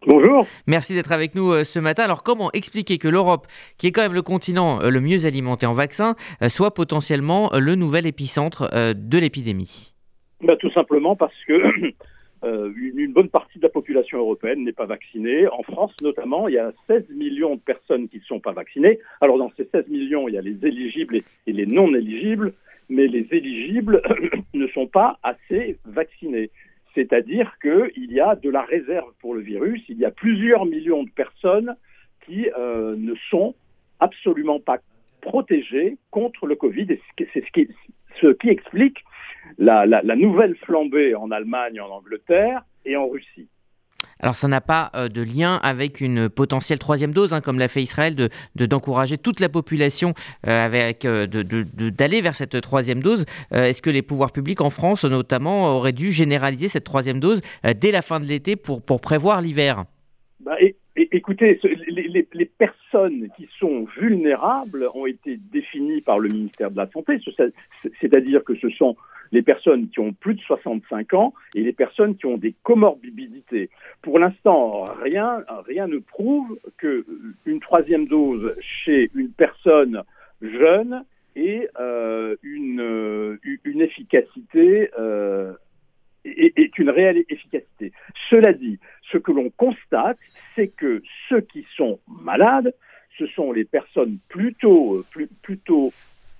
Bonjour. 0.07 0.47
Merci 0.65 0.93
d'être 0.93 1.11
avec 1.11 1.35
nous 1.35 1.51
euh, 1.51 1.63
ce 1.63 1.79
matin. 1.79 2.03
Alors 2.03 2.23
comment 2.23 2.49
expliquer 2.53 2.97
que 2.97 3.07
l'Europe, 3.07 3.47
qui 3.77 3.87
est 3.87 3.91
quand 3.91 4.01
même 4.01 4.13
le 4.13 4.21
continent 4.21 4.81
euh, 4.81 4.89
le 4.89 5.01
mieux 5.01 5.25
alimenté 5.25 5.65
en 5.65 5.73
vaccins, 5.73 6.15
soit 6.47 6.73
potentiellement 6.73 7.51
le 7.53 7.75
nouvel 7.75 8.07
épicentre 8.07 8.69
de 8.73 9.17
l'épidémie? 9.17 9.93
Bah, 10.41 10.55
Tout 10.57 10.71
simplement 10.71 11.15
parce 11.15 11.33
que 11.47 11.53
Euh, 12.43 12.71
une, 12.75 13.11
bonne 13.11 13.29
partie 13.29 13.57
de 13.57 13.63
la 13.63 13.69
population 13.69 14.17
européenne 14.17 14.63
n'est 14.63 14.71
pas 14.71 14.85
vaccinée. 14.85 15.47
En 15.47 15.63
France, 15.63 15.91
notamment, 16.01 16.47
il 16.47 16.55
y 16.55 16.57
a 16.57 16.71
16 16.87 17.09
millions 17.09 17.55
de 17.55 17.61
personnes 17.61 18.07
qui 18.07 18.17
ne 18.17 18.23
sont 18.23 18.39
pas 18.39 18.53
vaccinées. 18.53 18.99
Alors, 19.19 19.37
dans 19.37 19.51
ces 19.57 19.65
16 19.65 19.87
millions, 19.89 20.27
il 20.27 20.35
y 20.35 20.37
a 20.37 20.41
les 20.41 20.57
éligibles 20.65 21.17
et, 21.17 21.51
les 21.51 21.65
non 21.65 21.93
éligibles, 21.93 22.53
mais 22.87 23.07
les 23.07 23.27
éligibles 23.31 24.01
ne 24.53 24.67
sont 24.67 24.87
pas 24.87 25.19
assez 25.23 25.77
vaccinés. 25.85 26.49
C'est-à-dire 26.95 27.57
qu'il 27.61 28.11
y 28.11 28.19
a 28.19 28.35
de 28.35 28.49
la 28.49 28.61
réserve 28.61 29.11
pour 29.19 29.33
le 29.33 29.41
virus. 29.41 29.81
Il 29.89 29.97
y 29.97 30.05
a 30.05 30.11
plusieurs 30.11 30.65
millions 30.65 31.03
de 31.03 31.11
personnes 31.11 31.75
qui 32.25 32.47
euh, 32.57 32.95
ne 32.97 33.15
sont 33.29 33.53
absolument 33.99 34.59
pas 34.59 34.77
protégées 35.21 35.97
contre 36.09 36.47
le 36.47 36.55
Covid. 36.55 36.87
Et 36.89 37.01
c'est 37.33 37.45
ce 37.45 37.51
qui, 37.51 37.67
ce 38.21 38.27
qui 38.33 38.49
explique 38.49 39.03
la, 39.57 40.15
nouvelle 40.15 40.55
flambée 40.57 41.15
en 41.15 41.31
Allemagne, 41.31 41.79
en 41.81 41.89
Angleterre 41.89 42.63
et 42.85 42.95
en 42.95 43.07
Russie. 43.07 43.47
Alors 44.21 44.35
ça 44.35 44.47
n'a 44.47 44.61
pas 44.61 44.91
euh, 44.95 45.07
de 45.07 45.21
lien 45.21 45.59
avec 45.63 46.01
une 46.01 46.29
potentielle 46.29 46.79
troisième 46.79 47.13
dose, 47.13 47.33
hein, 47.33 47.41
comme 47.41 47.57
l'a 47.57 47.67
fait 47.67 47.81
Israël, 47.81 48.15
de, 48.15 48.29
d'encourager 48.65 49.17
toute 49.17 49.39
la 49.39 49.49
population 49.49 50.13
euh, 50.47 50.65
avec 50.65 51.05
euh, 51.05 51.25
d'aller 51.27 52.21
vers 52.21 52.35
cette 52.35 52.59
troisième 52.61 53.01
dose. 53.01 53.25
est-ce 53.51 53.81
que 53.81 53.89
les 53.89 54.01
pouvoirs 54.01 54.31
publics 54.31 54.61
en 54.61 54.69
France, 54.69 55.05
notamment, 55.05 55.75
auraient 55.77 55.93
dû 55.93 56.11
généraliser 56.11 56.67
cette 56.67 56.83
troisième 56.83 57.19
dose 57.19 57.41
dès 57.79 57.91
la 57.91 58.01
fin 58.01 58.19
de 58.19 58.25
l'été 58.25 58.55
pour, 58.55 58.81
pour 58.81 59.01
prévoir 59.01 59.41
l'hiver? 59.41 59.85
Bah, 60.41 60.55
Écoutez, 61.11 61.59
les, 61.87 62.27
les, 62.33 62.45
personnes 62.45 63.29
qui 63.37 63.47
sont 63.57 63.85
vulnérables 63.97 64.89
ont 64.93 65.05
été 65.05 65.37
définies 65.37 66.01
par 66.01 66.19
le 66.19 66.27
ministère 66.27 66.71
de 66.71 66.77
la 66.77 66.89
Santé, 66.91 67.19
c'est-à-dire 68.01 68.43
que 68.43 68.55
ce 68.55 68.69
sont 68.71 68.97
les 69.31 69.41
personnes 69.41 69.89
qui 69.89 69.99
ont 69.99 70.13
plus 70.13 70.35
de 70.35 70.41
65 70.41 71.13
ans 71.13 71.33
et 71.55 71.61
les 71.61 71.73
personnes 71.73 72.15
qui 72.15 72.25
ont 72.25 72.37
des 72.37 72.53
comorbidités. 72.63 73.69
Pour 74.01 74.19
l'instant, 74.19 74.85
rien, 75.01 75.43
rien 75.67 75.87
ne 75.87 75.99
prouve 75.99 76.57
qu'une 76.77 77.59
troisième 77.59 78.07
dose 78.07 78.55
chez 78.59 79.11
une 79.13 79.29
personne 79.29 80.03
jeune 80.41 81.03
ait 81.35 81.69
euh, 81.79 82.35
une, 82.43 83.39
une 83.63 83.81
efficacité 83.81 84.89
euh, 84.97 85.53
est, 86.25 86.77
une 86.77 86.89
réelle 86.89 87.23
efficacité. 87.29 87.91
Cela 88.29 88.53
dit, 88.53 88.79
ce 89.11 89.17
que 89.17 89.31
l'on 89.31 89.49
constate, 89.51 90.17
c'est 90.55 90.67
que 90.67 91.01
ceux 91.27 91.41
qui 91.41 91.65
sont 91.75 91.99
malades, 92.07 92.73
ce 93.17 93.27
sont 93.27 93.51
les 93.51 93.65
personnes 93.65 94.17
plutôt, 94.29 95.05
plutôt 95.41 95.93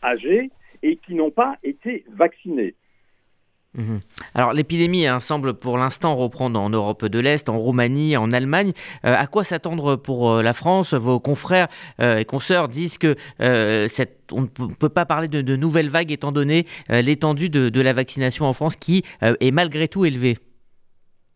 âgées 0.03 0.49
et 0.83 0.97
qui 0.97 1.15
n'ont 1.15 1.31
pas 1.31 1.57
été 1.63 2.05
vaccinés. 2.13 2.75
Mhm. 3.77 3.99
Alors 4.33 4.53
l'épidémie 4.53 5.05
hein, 5.05 5.19
semble 5.19 5.53
pour 5.53 5.77
l'instant 5.77 6.15
reprendre 6.15 6.59
en 6.59 6.71
Europe 6.71 7.05
de 7.05 7.19
l'Est, 7.19 7.49
en 7.49 7.59
Roumanie, 7.59 8.17
en 8.17 8.31
Allemagne. 8.31 8.71
Euh, 9.05 9.13
à 9.15 9.27
quoi 9.27 9.43
s'attendre 9.43 9.95
pour 9.95 10.31
euh, 10.31 10.41
la 10.41 10.53
France? 10.53 10.95
Vos 10.95 11.19
confrères 11.19 11.67
euh, 11.99 12.17
et 12.17 12.25
consoeurs 12.25 12.67
disent 12.67 12.97
que 12.97 13.15
on 14.31 14.41
ne 14.41 14.47
peut 14.47 14.89
pas 14.89 15.05
parler 15.05 15.27
de, 15.27 15.55
nouvelles 15.55 15.89
vagues 15.89 16.11
étant 16.11 16.31
donné 16.31 16.65
l'étendue 16.89 17.49
de, 17.49 17.81
la 17.81 17.93
vaccination 17.93 18.45
en 18.45 18.53
France 18.53 18.75
qui 18.75 19.03
est 19.21 19.51
malgré 19.51 19.87
tout 19.87 20.05
élevée. 20.05 20.37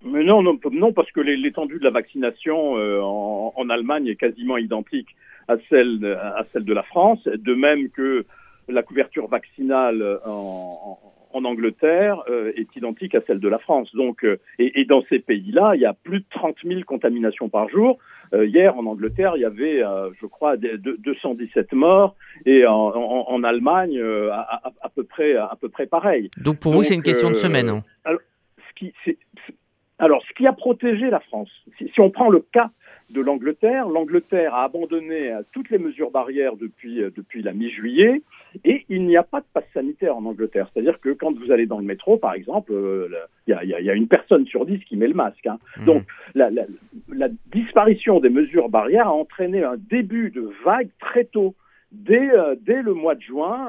Mais 0.05 0.23
non, 0.23 0.43
non, 0.43 0.59
non 0.71 0.93
parce 0.93 1.11
que 1.11 1.21
l'étendue 1.21 1.79
de 1.79 1.83
la 1.83 1.89
vaccination 1.89 2.73
en, 2.75 3.69
Allemagne 3.69 4.07
est 4.07 4.15
quasiment 4.15 4.57
identique 4.57 5.07
à 5.47 5.55
celle, 5.69 6.05
à 6.05 6.45
celle 6.53 6.65
de 6.65 6.73
la 6.73 6.83
France, 6.83 7.23
de 7.23 7.55
même 7.55 7.89
que 7.89 8.25
la 8.67 8.83
couverture 8.83 9.27
vaccinale 9.27 10.19
en 10.25 10.99
en 11.33 11.43
Angleterre 11.45 12.23
euh, 12.29 12.53
est 12.55 12.75
identique 12.75 13.15
à 13.15 13.21
celle 13.27 13.39
de 13.39 13.49
la 13.49 13.57
France. 13.57 13.93
Donc, 13.95 14.23
euh, 14.23 14.39
et, 14.59 14.85
dans 14.85 15.03
ces 15.09 15.19
pays-là, 15.19 15.73
il 15.75 15.81
y 15.81 15.85
a 15.85 15.93
plus 15.93 16.19
de 16.19 16.25
30 16.29 16.55
000 16.63 16.81
contaminations 16.85 17.49
par 17.49 17.67
jour. 17.69 17.97
Euh, 18.33 18.45
hier, 18.45 18.77
en 18.77 18.85
Angleterre, 18.85 19.33
il 19.35 19.41
y 19.41 19.45
avait, 19.45 19.81
je 20.21 20.25
crois, 20.27 20.55
217 20.57 21.73
morts, 21.73 22.15
et 22.45 22.65
en, 22.65 23.43
Allemagne, 23.43 23.99
à, 24.31 24.89
peu 24.95 25.03
près, 25.03 25.35
à 25.35 25.57
peu 25.59 25.69
près 25.69 25.87
pareil. 25.87 26.29
Donc, 26.37 26.59
pour 26.59 26.71
vous, 26.73 26.83
c'est 26.83 26.95
une 26.95 27.03
question 27.03 27.29
de 27.29 27.35
semaine. 27.35 27.69
Hein. 27.69 27.83
Alors 28.05 28.19
ce, 28.57 28.73
qui, 28.75 28.93
alors, 29.99 30.23
ce 30.27 30.33
qui 30.33 30.47
a 30.47 30.53
protégé 30.53 31.09
la 31.09 31.19
France, 31.19 31.49
si, 31.77 31.89
si 31.89 31.99
on 31.99 32.09
prend 32.09 32.29
le 32.29 32.45
cas 32.51 32.69
de 33.13 33.21
l'Angleterre. 33.21 33.87
L'Angleterre 33.87 34.53
a 34.53 34.63
abandonné 34.65 35.31
euh, 35.31 35.41
toutes 35.53 35.69
les 35.69 35.77
mesures 35.77 36.11
barrières 36.11 36.57
depuis, 36.57 37.01
euh, 37.01 37.11
depuis 37.15 37.41
la 37.41 37.53
mi-juillet 37.53 38.21
et 38.65 38.85
il 38.89 39.05
n'y 39.05 39.15
a 39.15 39.23
pas 39.23 39.39
de 39.39 39.45
passe 39.53 39.63
sanitaire 39.73 40.17
en 40.17 40.25
Angleterre. 40.25 40.69
C'est-à-dire 40.73 40.99
que 40.99 41.09
quand 41.09 41.31
vous 41.37 41.51
allez 41.51 41.65
dans 41.65 41.79
le 41.79 41.85
métro, 41.85 42.17
par 42.17 42.33
exemple, 42.33 42.73
euh, 42.73 43.07
il 43.47 43.53
y, 43.53 43.89
a, 43.89 43.93
une 43.93 44.07
personne 44.07 44.45
sur 44.45 44.65
dix 44.65 44.83
qui 44.85 44.97
met 44.97 45.07
le 45.07 45.13
masque. 45.13 45.45
Hein. 45.45 45.59
Mmh. 45.77 45.85
Donc 45.85 46.03
la, 46.35 46.49
disparition 47.53 48.19
des 48.19 48.29
mesures 48.29 48.69
barrières 48.69 49.07
a 49.07 49.13
entraîné 49.13 49.63
un 49.63 49.77
début 49.77 50.31
de 50.31 50.49
vague 50.65 50.89
très 50.99 51.25
tôt. 51.25 51.55
Dès, 51.91 52.31
dès 52.61 52.81
le 52.81 52.95
mois 52.95 53.13
de 53.13 53.21
juin, 53.21 53.67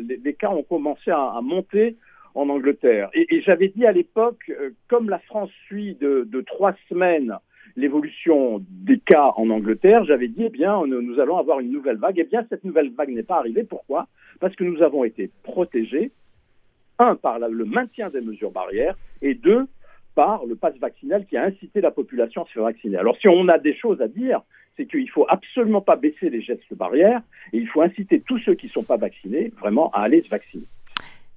les, 0.00 0.34
cas 0.34 0.50
ont 0.50 0.62
commencé 0.62 1.10
à, 1.10 1.40
monter 1.42 1.96
en 2.36 2.48
Angleterre. 2.48 3.10
Et, 3.14 3.40
j'avais 3.40 3.66
dit 3.66 3.84
à 3.84 3.90
l'époque, 3.90 4.52
comme 4.88 5.10
la 5.10 5.18
France 5.18 5.50
suit 5.66 5.96
de, 5.96 6.24
de 6.30 6.40
trois 6.40 6.74
semaines 6.88 7.34
l'évolution 7.76 8.64
des 8.68 8.98
cas 8.98 9.32
en 9.36 9.50
Angleterre, 9.50 10.04
j'avais 10.04 10.28
dit, 10.28 10.44
eh 10.44 10.48
bien, 10.48 10.86
nous 10.86 11.20
allons 11.20 11.38
avoir 11.38 11.60
une 11.60 11.72
nouvelle 11.72 11.96
vague. 11.96 12.18
Eh 12.18 12.24
bien, 12.24 12.46
cette 12.48 12.64
nouvelle 12.64 12.90
vague 12.90 13.10
n'est 13.10 13.22
pas 13.22 13.38
arrivée. 13.38 13.64
Pourquoi? 13.64 14.06
Parce 14.40 14.54
que 14.54 14.64
nous 14.64 14.82
avons 14.82 15.04
été 15.04 15.30
protégés, 15.42 16.12
un, 16.98 17.16
par 17.16 17.38
le 17.38 17.64
maintien 17.64 18.10
des 18.10 18.20
mesures 18.20 18.52
barrières, 18.52 18.96
et 19.22 19.34
deux, 19.34 19.66
par 20.14 20.46
le 20.46 20.54
pass 20.54 20.76
vaccinal 20.78 21.26
qui 21.26 21.36
a 21.36 21.44
incité 21.44 21.80
la 21.80 21.90
population 21.90 22.42
à 22.42 22.46
se 22.46 22.52
faire 22.52 22.62
vacciner. 22.62 22.96
Alors, 22.96 23.16
si 23.18 23.28
on 23.28 23.48
a 23.48 23.58
des 23.58 23.74
choses 23.74 24.00
à 24.00 24.08
dire, 24.08 24.42
c'est 24.76 24.86
qu'il 24.86 25.02
ne 25.02 25.08
faut 25.08 25.26
absolument 25.28 25.80
pas 25.80 25.96
baisser 25.96 26.30
les 26.30 26.40
gestes 26.40 26.74
barrières, 26.74 27.22
et 27.52 27.58
il 27.58 27.66
faut 27.66 27.82
inciter 27.82 28.20
tous 28.20 28.38
ceux 28.38 28.54
qui 28.54 28.66
ne 28.66 28.72
sont 28.72 28.82
pas 28.82 28.96
vaccinés, 28.96 29.52
vraiment, 29.58 29.90
à 29.90 30.02
aller 30.02 30.22
se 30.22 30.28
vacciner. 30.28 30.66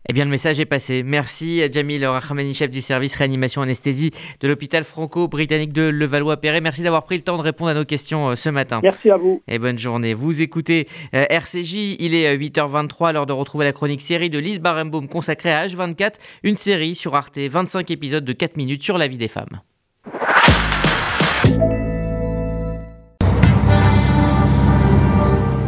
Eh 0.09 0.13
bien, 0.13 0.23
le 0.23 0.31
message 0.31 0.57
est 0.61 0.65
passé. 0.65 1.03
Merci 1.03 1.61
Jamil 1.69 2.05
Rahmani, 2.05 2.53
chef 2.53 2.71
du 2.71 2.79
service 2.79 3.13
réanimation 3.15 3.61
anesthésie 3.61 4.11
de 4.39 4.47
l'hôpital 4.47 4.85
franco-britannique 4.85 5.73
de 5.73 5.81
Levallois-Perret. 5.81 6.61
Merci 6.61 6.81
d'avoir 6.81 7.03
pris 7.03 7.17
le 7.17 7.23
temps 7.23 7.35
de 7.35 7.41
répondre 7.41 7.71
à 7.71 7.73
nos 7.73 7.83
questions 7.83 8.29
euh, 8.29 8.35
ce 8.35 8.47
matin. 8.47 8.79
Merci 8.81 9.11
à 9.11 9.17
vous. 9.17 9.41
Et 9.49 9.59
bonne 9.59 9.77
journée. 9.77 10.13
Vous 10.13 10.41
écoutez 10.41 10.87
euh, 11.13 11.25
RCJ, 11.29 11.97
il 11.99 12.15
est 12.15 12.37
8h23, 12.37 13.11
l'heure 13.11 13.25
de 13.25 13.33
retrouver 13.33 13.65
la 13.65 13.73
chronique 13.73 13.99
série 13.99 14.29
de 14.29 14.39
Lise 14.39 14.61
Barenbaum 14.61 15.09
consacrée 15.09 15.51
à 15.51 15.67
H24, 15.67 16.13
une 16.43 16.55
série 16.55 16.95
sur 16.95 17.13
Arte, 17.13 17.37
25 17.37 17.91
épisodes 17.91 18.23
de 18.23 18.33
4 18.33 18.55
minutes 18.55 18.83
sur 18.83 18.97
la 18.97 19.09
vie 19.09 19.17
des 19.17 19.27
femmes. 19.27 19.59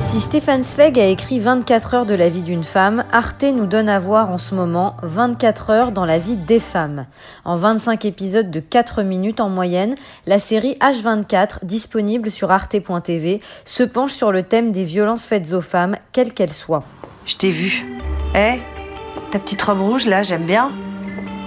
Si 0.10 0.20
Stéphane 0.20 0.64
Zweig 0.64 1.00
a 1.00 1.06
écrit 1.06 1.40
24 1.40 1.94
heures 1.94 2.06
de 2.08 2.16
la 2.16 2.30
vie 2.30 2.42
d'une 2.42 2.64
femme, 2.64 3.06
Arte 3.12 3.44
nous 3.44 3.68
donne 3.68 3.88
à 3.88 4.00
voir 4.00 4.32
en 4.32 4.40
ce 4.40 4.56
moment 4.56 4.98
24 5.04 5.70
heures 5.70 5.92
dans 5.92 6.04
la 6.04 6.18
vie 6.18 6.36
des 6.36 6.60
femmes. 6.60 7.06
En 7.46 7.54
25 7.54 8.06
épisodes 8.06 8.50
de 8.50 8.60
4 8.60 9.04
minutes 9.04 9.40
en 9.40 9.50
moyenne, 9.50 9.94
la 10.26 10.40
série 10.40 10.74
H24, 10.82 11.64
disponible 11.64 12.32
sur 12.32 12.50
arte.tv, 12.50 13.40
se 13.66 13.84
penche 13.84 14.14
sur 14.14 14.32
le 14.32 14.42
thème 14.42 14.72
des 14.72 14.84
violences 14.84 15.28
faites 15.28 15.54
aux 15.54 15.62
femmes, 15.62 15.96
quelles 16.12 16.34
qu'elles 16.34 16.56
soient. 16.56 16.86
Je 17.28 17.36
t'ai 17.36 17.52
vu. 17.52 17.86
Eh 18.34 18.62
Ta 19.30 19.38
petite 19.38 19.62
robe 19.62 19.82
rouge 19.82 20.08
là, 20.08 20.24
j'aime 20.24 20.46
bien. 20.46 20.72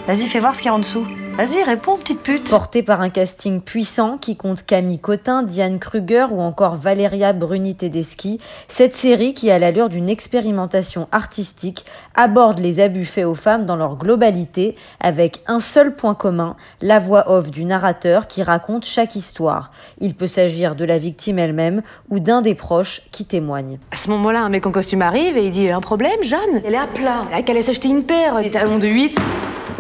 Vas-y, 0.06 0.28
fais 0.28 0.38
voir 0.38 0.54
ce 0.54 0.60
qu'il 0.60 0.68
y 0.68 0.70
a 0.70 0.74
en 0.74 0.78
dessous. 0.78 1.04
Vas-y, 1.36 1.62
réponds, 1.62 1.96
petite 1.96 2.20
pute. 2.20 2.50
Porté 2.50 2.82
par 2.82 3.00
un 3.00 3.08
casting 3.08 3.62
puissant 3.62 4.18
qui 4.18 4.36
compte 4.36 4.66
Camille 4.66 4.98
Cotin, 4.98 5.42
Diane 5.42 5.78
Kruger 5.78 6.26
ou 6.30 6.42
encore 6.42 6.74
Valeria 6.74 7.32
Bruni 7.32 7.74
Tedeschi, 7.74 8.38
cette 8.68 8.94
série, 8.94 9.32
qui 9.32 9.50
a 9.50 9.58
l'allure 9.58 9.88
d'une 9.88 10.10
expérimentation 10.10 11.08
artistique, 11.10 11.86
aborde 12.14 12.58
les 12.58 12.80
abus 12.80 13.06
faits 13.06 13.24
aux 13.24 13.34
femmes 13.34 13.64
dans 13.64 13.76
leur 13.76 13.96
globalité, 13.96 14.76
avec 15.00 15.40
un 15.46 15.58
seul 15.58 15.96
point 15.96 16.14
commun, 16.14 16.54
la 16.82 16.98
voix 16.98 17.30
off 17.30 17.50
du 17.50 17.64
narrateur 17.64 18.26
qui 18.26 18.42
raconte 18.42 18.84
chaque 18.84 19.16
histoire. 19.16 19.72
Il 20.00 20.14
peut 20.14 20.26
s'agir 20.26 20.74
de 20.74 20.84
la 20.84 20.98
victime 20.98 21.38
elle-même 21.38 21.80
ou 22.10 22.20
d'un 22.20 22.42
des 22.42 22.54
proches 22.54 23.02
qui 23.10 23.24
témoigne. 23.24 23.78
À 23.90 23.96
ce 23.96 24.10
moment-là, 24.10 24.42
un 24.42 24.50
mec 24.50 24.66
en 24.66 24.72
costume 24.72 25.00
arrive 25.00 25.38
et 25.38 25.46
il 25.46 25.50
dit 25.50 25.70
Un 25.70 25.80
problème, 25.80 26.22
Jeanne? 26.22 26.60
Elle 26.62 26.74
est 26.74 26.76
à 26.76 26.86
plat. 26.86 27.22
Elle 27.30 27.38
a 27.38 27.42
qu'à 27.42 27.52
aller 27.52 27.62
s'acheter 27.62 27.88
une 27.88 28.04
paire, 28.04 28.42
des 28.42 28.50
talons 28.50 28.78
de 28.78 28.86
8 28.86 29.18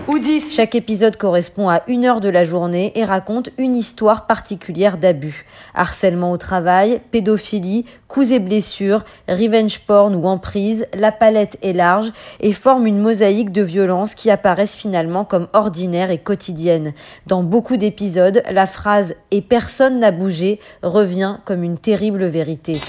ou 0.08 0.18
10. 0.18 0.54
Chaque 0.54 0.74
épisode 0.74 1.16
correspond 1.16 1.41
à 1.68 1.82
une 1.86 2.04
heure 2.04 2.20
de 2.20 2.28
la 2.28 2.44
journée 2.44 2.92
et 2.94 3.04
raconte 3.04 3.50
une 3.58 3.76
histoire 3.76 4.26
particulière 4.26 4.98
d'abus. 4.98 5.44
Harcèlement 5.74 6.32
au 6.32 6.36
travail, 6.36 7.00
pédophilie, 7.10 7.84
coups 8.08 8.30
et 8.30 8.38
blessures, 8.38 9.04
revenge 9.28 9.80
porn 9.80 10.14
ou 10.14 10.26
emprise, 10.26 10.86
la 10.94 11.12
palette 11.12 11.58
est 11.62 11.72
large 11.72 12.12
et 12.40 12.52
forme 12.52 12.86
une 12.86 12.98
mosaïque 12.98 13.52
de 13.52 13.62
violences 13.62 14.14
qui 14.14 14.30
apparaissent 14.30 14.74
finalement 14.74 15.24
comme 15.24 15.48
ordinaires 15.52 16.10
et 16.10 16.18
quotidiennes. 16.18 16.92
Dans 17.26 17.42
beaucoup 17.42 17.76
d'épisodes, 17.76 18.42
la 18.50 18.66
phrase 18.66 19.14
et 19.30 19.42
personne 19.42 20.00
n'a 20.00 20.10
bougé 20.10 20.60
revient 20.82 21.38
comme 21.44 21.62
une 21.62 21.78
terrible 21.78 22.24
vérité. 22.26 22.80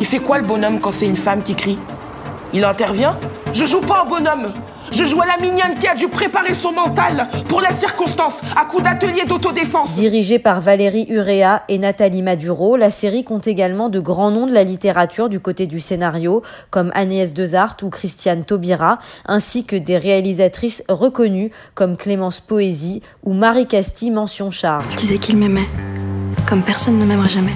Il 0.00 0.06
fait 0.06 0.20
quoi 0.20 0.38
le 0.38 0.46
bonhomme 0.46 0.80
quand 0.80 0.92
c'est 0.92 1.06
une 1.06 1.16
femme 1.16 1.42
qui 1.42 1.54
crie? 1.54 1.78
Il 2.52 2.64
intervient? 2.64 3.16
Je 3.52 3.64
joue 3.64 3.80
pas 3.80 4.04
au 4.04 4.08
bonhomme 4.08 4.52
je 4.90 5.04
joue 5.04 5.20
à 5.20 5.26
la 5.26 5.36
mignonne 5.38 5.78
qui 5.78 5.86
a 5.86 5.94
dû 5.94 6.08
préparer 6.08 6.54
son 6.54 6.72
mental 6.72 7.28
pour 7.48 7.60
la 7.60 7.72
circonstance 7.72 8.40
à 8.56 8.64
coup 8.64 8.80
d'atelier 8.80 9.24
d'autodéfense. 9.26 9.94
Dirigée 9.94 10.38
par 10.38 10.60
Valérie 10.60 11.06
Urea 11.08 11.62
et 11.68 11.78
Nathalie 11.78 12.22
Maduro, 12.22 12.76
la 12.76 12.90
série 12.90 13.24
compte 13.24 13.46
également 13.46 13.88
de 13.88 14.00
grands 14.00 14.30
noms 14.30 14.46
de 14.46 14.52
la 14.52 14.64
littérature 14.64 15.28
du 15.28 15.40
côté 15.40 15.66
du 15.66 15.80
scénario, 15.80 16.42
comme 16.70 16.90
Agnès 16.94 17.32
Dezart 17.32 17.76
ou 17.82 17.90
Christiane 17.90 18.44
Taubira, 18.44 18.98
ainsi 19.26 19.64
que 19.64 19.76
des 19.76 19.98
réalisatrices 19.98 20.82
reconnues 20.88 21.50
comme 21.74 21.96
Clémence 21.96 22.40
Poésie 22.40 23.02
ou 23.24 23.32
Marie 23.32 23.66
Castille 23.66 24.10
Mention 24.10 24.50
Char. 24.50 24.82
Il 24.92 24.96
disait 24.96 25.18
qu'il 25.18 25.36
m'aimait, 25.36 25.68
comme 26.48 26.62
personne 26.62 26.98
ne 26.98 27.04
m'aimerait 27.04 27.28
jamais. 27.28 27.54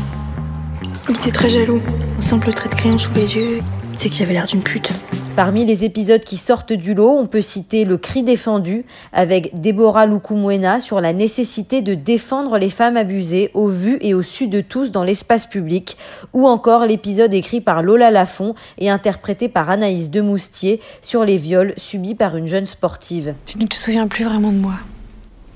Il 1.08 1.16
était 1.16 1.30
très 1.30 1.48
jaloux, 1.48 1.80
un 2.16 2.20
simple 2.20 2.52
trait 2.52 2.68
de 2.68 2.74
crayon 2.74 2.98
sous 2.98 3.12
les 3.14 3.36
yeux, 3.36 3.60
c'est 4.02 4.08
qu'il 4.08 4.24
avait 4.24 4.32
l'air 4.32 4.48
d'une 4.48 4.64
pute. 4.64 4.90
Parmi 5.36 5.64
les 5.64 5.84
épisodes 5.84 6.24
qui 6.24 6.36
sortent 6.36 6.72
du 6.72 6.92
lot, 6.92 7.16
on 7.16 7.28
peut 7.28 7.40
citer 7.40 7.84
Le 7.84 7.98
cri 7.98 8.24
défendu 8.24 8.84
avec 9.12 9.60
Déborah 9.60 10.06
Lukumwena 10.06 10.80
sur 10.80 11.00
la 11.00 11.12
nécessité 11.12 11.82
de 11.82 11.94
défendre 11.94 12.58
les 12.58 12.68
femmes 12.68 12.96
abusées 12.96 13.52
au 13.54 13.68
vu 13.68 13.98
et 14.00 14.12
au 14.12 14.22
su 14.22 14.48
de 14.48 14.60
tous 14.60 14.90
dans 14.90 15.04
l'espace 15.04 15.46
public, 15.46 15.96
ou 16.32 16.48
encore 16.48 16.84
l'épisode 16.84 17.32
écrit 17.32 17.60
par 17.60 17.84
Lola 17.84 18.10
Lafont 18.10 18.56
et 18.78 18.90
interprété 18.90 19.48
par 19.48 19.70
Anaïs 19.70 20.10
Demoustier 20.10 20.80
sur 21.00 21.24
les 21.24 21.36
viols 21.36 21.72
subis 21.76 22.16
par 22.16 22.36
une 22.36 22.48
jeune 22.48 22.66
sportive. 22.66 23.34
Tu 23.46 23.56
ne 23.56 23.66
te 23.66 23.76
souviens 23.76 24.08
plus 24.08 24.24
vraiment 24.24 24.50
de 24.50 24.58
moi. 24.58 24.74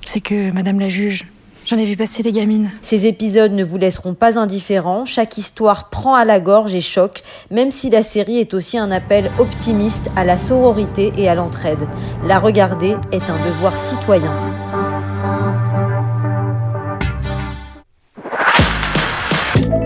C'est 0.05 0.21
que 0.21 0.53
Madame 0.53 0.79
la 0.79 0.89
juge 0.89 1.27
J'en 1.67 1.79
ai 1.79 1.85
vu 1.85 1.97
passer 1.97 2.23
des 2.23 2.31
gamines. 2.31 2.71
Ces 2.81 3.09
épisodes 3.09 3.51
ne 3.51 3.65
vous 3.65 3.77
laisseront 3.77 4.15
pas 4.15 4.39
indifférents. 4.39 5.05
Chaque 5.05 5.37
histoire 5.37 5.91
prend 5.91 6.15
à 6.15 6.25
la 6.25 6.39
gorge 6.39 6.77
et 6.77 6.81
choque, 6.81 7.25
même 7.51 7.73
si 7.73 7.91
la 7.91 8.05
série 8.05 8.39
est 8.39 8.55
aussi 8.55 8.79
un 8.79 8.93
appel 8.93 9.33
optimiste 9.41 10.09
à 10.15 10.25
la 10.25 10.39
sororité 10.39 11.13
et 11.19 11.29
à 11.29 11.35
l'entraide. 11.35 11.89
La 12.25 12.39
regarder 12.39 12.95
est 13.11 13.29
un 13.29 13.45
devoir 13.45 13.77
citoyen. 13.77 14.33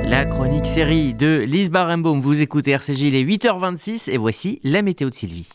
La 0.04 0.26
chronique 0.26 0.66
série 0.66 1.14
de 1.14 1.44
Lise 1.46 1.70
Barenbaum. 1.70 2.20
Vous 2.20 2.42
écoutez 2.42 2.72
RCJ, 2.72 3.00
il 3.00 3.14
est 3.14 3.24
8h26 3.24 4.10
et 4.10 4.18
voici 4.18 4.60
la 4.64 4.82
météo 4.82 5.08
de 5.08 5.14
Sylvie. 5.14 5.48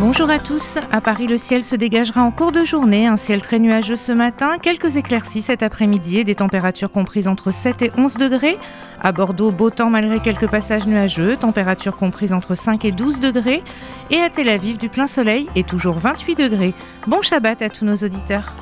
Bonjour 0.00 0.30
à 0.30 0.38
tous. 0.38 0.78
À 0.90 1.02
Paris, 1.02 1.26
le 1.26 1.36
ciel 1.36 1.62
se 1.62 1.76
dégagera 1.76 2.22
en 2.22 2.30
cours 2.30 2.52
de 2.52 2.64
journée. 2.64 3.06
Un 3.06 3.18
ciel 3.18 3.42
très 3.42 3.58
nuageux 3.58 3.96
ce 3.96 4.12
matin, 4.12 4.56
quelques 4.56 4.96
éclaircies 4.96 5.42
cet 5.42 5.62
après-midi 5.62 6.16
et 6.16 6.24
des 6.24 6.34
températures 6.34 6.90
comprises 6.90 7.28
entre 7.28 7.50
7 7.50 7.82
et 7.82 7.92
11 7.98 8.14
degrés. 8.14 8.56
À 9.02 9.12
Bordeaux, 9.12 9.52
beau 9.52 9.68
temps 9.68 9.90
malgré 9.90 10.18
quelques 10.18 10.50
passages 10.50 10.86
nuageux, 10.86 11.36
température 11.36 11.96
comprise 11.96 12.32
entre 12.32 12.54
5 12.54 12.86
et 12.86 12.92
12 12.92 13.20
degrés. 13.20 13.62
Et 14.10 14.22
à 14.22 14.30
Tel 14.30 14.48
Aviv, 14.48 14.78
du 14.78 14.88
plein 14.88 15.06
soleil 15.06 15.48
et 15.54 15.64
toujours 15.64 15.98
28 15.98 16.34
degrés. 16.34 16.72
Bon 17.06 17.20
Shabbat 17.20 17.60
à 17.60 17.68
tous 17.68 17.84
nos 17.84 17.96
auditeurs. 17.96 18.54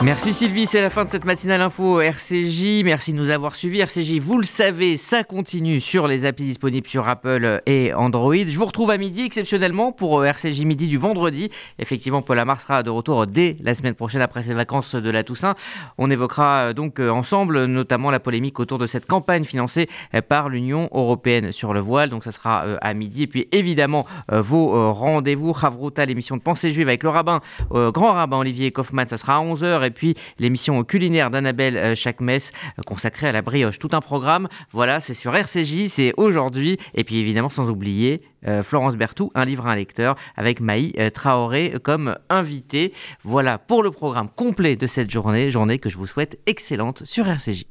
Merci 0.00 0.32
Sylvie, 0.32 0.68
c'est 0.68 0.80
la 0.80 0.90
fin 0.90 1.04
de 1.04 1.10
cette 1.10 1.24
matinale 1.24 1.60
info 1.60 2.00
RCJ. 2.00 2.84
Merci 2.84 3.12
de 3.12 3.18
nous 3.18 3.30
avoir 3.30 3.56
suivis. 3.56 3.80
RCJ, 3.80 4.20
vous 4.20 4.38
le 4.38 4.44
savez, 4.44 4.96
ça 4.96 5.24
continue 5.24 5.80
sur 5.80 6.06
les 6.06 6.24
applis 6.24 6.44
disponibles 6.44 6.86
sur 6.86 7.08
Apple 7.08 7.60
et 7.66 7.92
Android. 7.92 8.36
Je 8.36 8.56
vous 8.56 8.64
retrouve 8.64 8.92
à 8.92 8.96
midi 8.96 9.22
exceptionnellement 9.22 9.90
pour 9.90 10.20
euh, 10.20 10.24
RCJ 10.26 10.62
midi 10.64 10.86
du 10.86 10.98
vendredi. 10.98 11.50
Effectivement, 11.80 12.22
Paul 12.22 12.38
Amar 12.38 12.60
sera 12.60 12.84
de 12.84 12.90
retour 12.90 13.26
dès 13.26 13.56
la 13.60 13.74
semaine 13.74 13.96
prochaine 13.96 14.22
après 14.22 14.44
ses 14.44 14.54
vacances 14.54 14.94
de 14.94 15.10
la 15.10 15.24
Toussaint. 15.24 15.56
On 15.98 16.12
évoquera 16.12 16.68
euh, 16.68 16.72
donc 16.74 17.00
euh, 17.00 17.10
ensemble 17.10 17.64
notamment 17.64 18.12
la 18.12 18.20
polémique 18.20 18.60
autour 18.60 18.78
de 18.78 18.86
cette 18.86 19.06
campagne 19.06 19.42
financée 19.42 19.88
par 20.28 20.48
l'Union 20.48 20.88
européenne 20.92 21.50
sur 21.50 21.74
le 21.74 21.80
voile. 21.80 22.08
Donc 22.08 22.22
ça 22.22 22.30
sera 22.30 22.60
à 22.60 22.94
midi. 22.94 23.24
Et 23.24 23.26
puis 23.26 23.48
évidemment, 23.50 24.06
vos 24.28 24.92
rendez-vous. 24.92 25.56
Havruta, 25.60 26.06
l'émission 26.06 26.36
de 26.36 26.42
pensée 26.42 26.70
juive 26.70 26.86
avec 26.86 27.02
le 27.02 27.08
rabbin, 27.08 27.40
grand 27.70 28.12
rabbin 28.12 28.38
Olivier 28.38 28.70
Kaufmann, 28.70 29.08
ça 29.08 29.18
sera 29.18 29.36
à 29.36 29.42
11h 29.42 29.87
et 29.88 29.90
puis 29.90 30.14
l'émission 30.38 30.84
culinaire 30.84 31.30
d'Annabelle 31.30 31.76
euh, 31.76 31.94
chaque 31.94 32.20
messe 32.20 32.52
euh, 32.78 32.82
consacrée 32.86 33.28
à 33.28 33.32
la 33.32 33.42
brioche. 33.42 33.78
Tout 33.78 33.90
un 33.92 34.00
programme, 34.00 34.48
voilà, 34.72 35.00
c'est 35.00 35.14
sur 35.14 35.34
RCJ, 35.34 35.88
c'est 35.88 36.14
aujourd'hui, 36.16 36.78
et 36.94 37.04
puis 37.04 37.16
évidemment 37.16 37.48
sans 37.48 37.70
oublier 37.70 38.22
euh, 38.46 38.62
Florence 38.62 38.96
Bertou, 38.96 39.32
un 39.34 39.44
livre 39.44 39.66
à 39.66 39.72
un 39.72 39.76
lecteur, 39.76 40.14
avec 40.36 40.60
Maï 40.60 40.94
Traoré 41.12 41.74
comme 41.82 42.16
invité. 42.28 42.92
Voilà 43.24 43.58
pour 43.58 43.82
le 43.82 43.90
programme 43.90 44.28
complet 44.28 44.76
de 44.76 44.86
cette 44.86 45.10
journée, 45.10 45.50
journée 45.50 45.78
que 45.78 45.90
je 45.90 45.96
vous 45.96 46.06
souhaite 46.06 46.38
excellente 46.46 47.04
sur 47.04 47.26
RCJ. 47.26 47.64